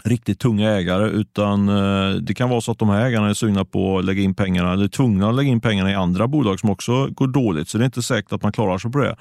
[0.04, 3.64] riktigt tunga ägare utan eh, det kan vara så att de här ägarna är sugna
[3.64, 6.70] på att lägga in pengarna eller tvungna att lägga in pengarna i andra bolag som
[6.70, 7.68] också går dåligt.
[7.68, 9.16] Så det är inte säkert att man klarar sig på det.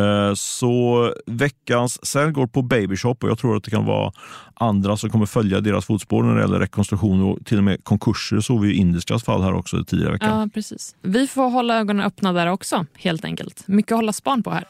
[0.00, 4.12] Eh, så veckans sälj går på babyshop och jag tror att det kan vara
[4.54, 8.40] andra som kommer följa deras fotspår när det gäller rekonstruktion och till och med konkurser.
[8.40, 10.40] såg vi i Indiskas fall här också tidigare i veckan.
[10.40, 10.96] Ja, precis.
[11.02, 13.68] Vi får hålla ögonen öppna där också, helt enkelt.
[13.68, 14.64] Mycket att hålla span på här.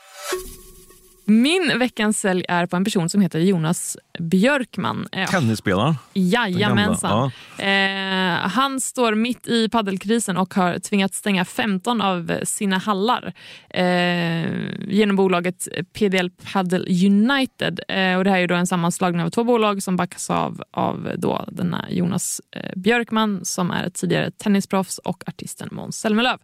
[1.29, 5.09] Min veckans sälj är på en person som heter Jonas Björkman.
[5.13, 5.95] Eh, Tennisspelaren.
[6.15, 7.31] Jajamensan.
[7.59, 7.65] Ja.
[7.65, 13.35] Eh, han står mitt i paddelkrisen och har tvingats stänga 15 av sina hallar
[13.71, 14.51] eh,
[14.89, 17.81] genom bolaget PDL Paddle United.
[17.89, 21.13] Eh, och det här är då en sammanslagning av två bolag som backas av, av
[21.17, 26.39] då denna Jonas eh, Björkman som är tidigare tennisproffs och artisten Måns Zelmerlöw.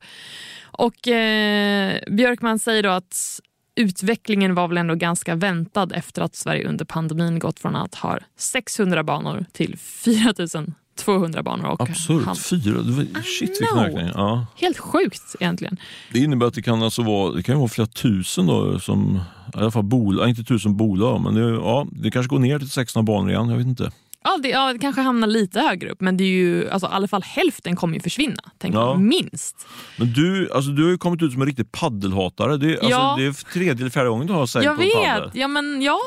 [0.62, 3.40] Och eh, Björkman säger då att
[3.76, 8.18] utvecklingen var väl ändå ganska väntad efter att Sverige under pandemin gått från att ha
[8.36, 11.66] 600 banor till 4200 banor.
[11.66, 12.24] Och Absurt.
[12.24, 12.84] han- Fyra.
[13.22, 14.10] Shit vilken ökning.
[14.14, 14.46] Ja.
[14.56, 15.76] Helt sjukt egentligen.
[16.12, 19.20] Det innebär att det kan alltså vara, det kan vara flera tusen då, som,
[19.54, 22.70] i alla fall bolag, inte tusen bolag, men det, ja, det kanske går ner till
[22.70, 23.90] 16 banor igen, jag vet inte.
[24.24, 26.90] Ja det, ja, det kanske hamnar lite högre upp men det är ju, alltså, i
[26.92, 28.42] alla fall hälften kommer ju försvinna.
[28.58, 28.94] Tänk Ja.
[28.96, 29.66] Minst.
[29.98, 32.56] Men du, alltså, du har ju kommit ut som en riktig paddelhatare.
[32.56, 33.14] Det, är- alltså, Ja.
[33.18, 35.24] det är tredje eller fjärde gången du har seglat på en paddel.
[35.24, 35.98] vet, ja men ja.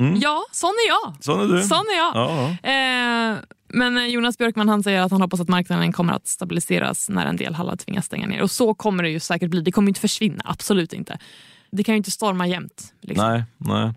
[0.00, 0.18] Mm.
[0.20, 1.14] Ja, sån är jag.
[1.24, 1.62] Sån är du.
[1.62, 2.12] Sån är jag.
[2.14, 2.70] Ja, ja.
[2.70, 3.38] Eh,
[3.72, 7.26] men eh, Jonas Björkman han säger att han hoppas att marknaden kommer att stabiliseras när
[7.26, 8.42] en del hallar tvingas stänga ner.
[8.42, 9.60] Och så kommer det ju säkert bli.
[9.60, 11.18] Det kommer inte försvinna, absolut inte.
[11.72, 12.92] Det kan ju inte storma jämt.
[13.00, 13.28] Liksom.
[13.28, 13.92] Nej, nej.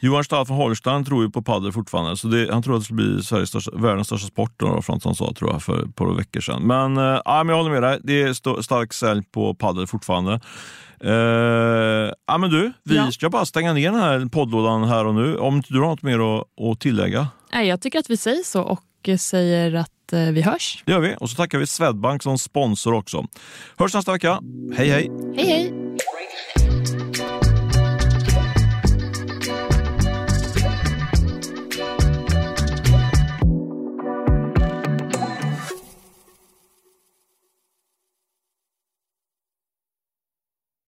[0.00, 2.16] Johan Stahl från Holstein tror ju på padel fortfarande.
[2.16, 4.96] Så det, han tror att det ska bli Sveriges största, världens största sport, då, från
[4.96, 6.62] att han sa tror jag, för ett par veckor sedan.
[6.62, 8.00] Men, ja, men jag håller med dig.
[8.02, 10.40] Det är st- stark sälj på padel fortfarande.
[11.00, 11.10] Eh,
[12.26, 13.10] ja, men du, vi Ja.
[13.12, 15.36] ska bara stänga ner den här poddlådan här och nu.
[15.36, 17.28] Om du har något mer att, att tillägga.
[17.52, 18.80] Nej, jag tycker att vi säger så och
[19.20, 20.82] säger att eh, vi hörs.
[20.86, 21.16] Det gör vi.
[21.20, 23.26] Och så tackar vi Swedbank som sponsor också.
[23.78, 24.40] Hörs nästa vecka.
[24.76, 25.10] Hej hej!
[25.36, 25.83] Hej hej!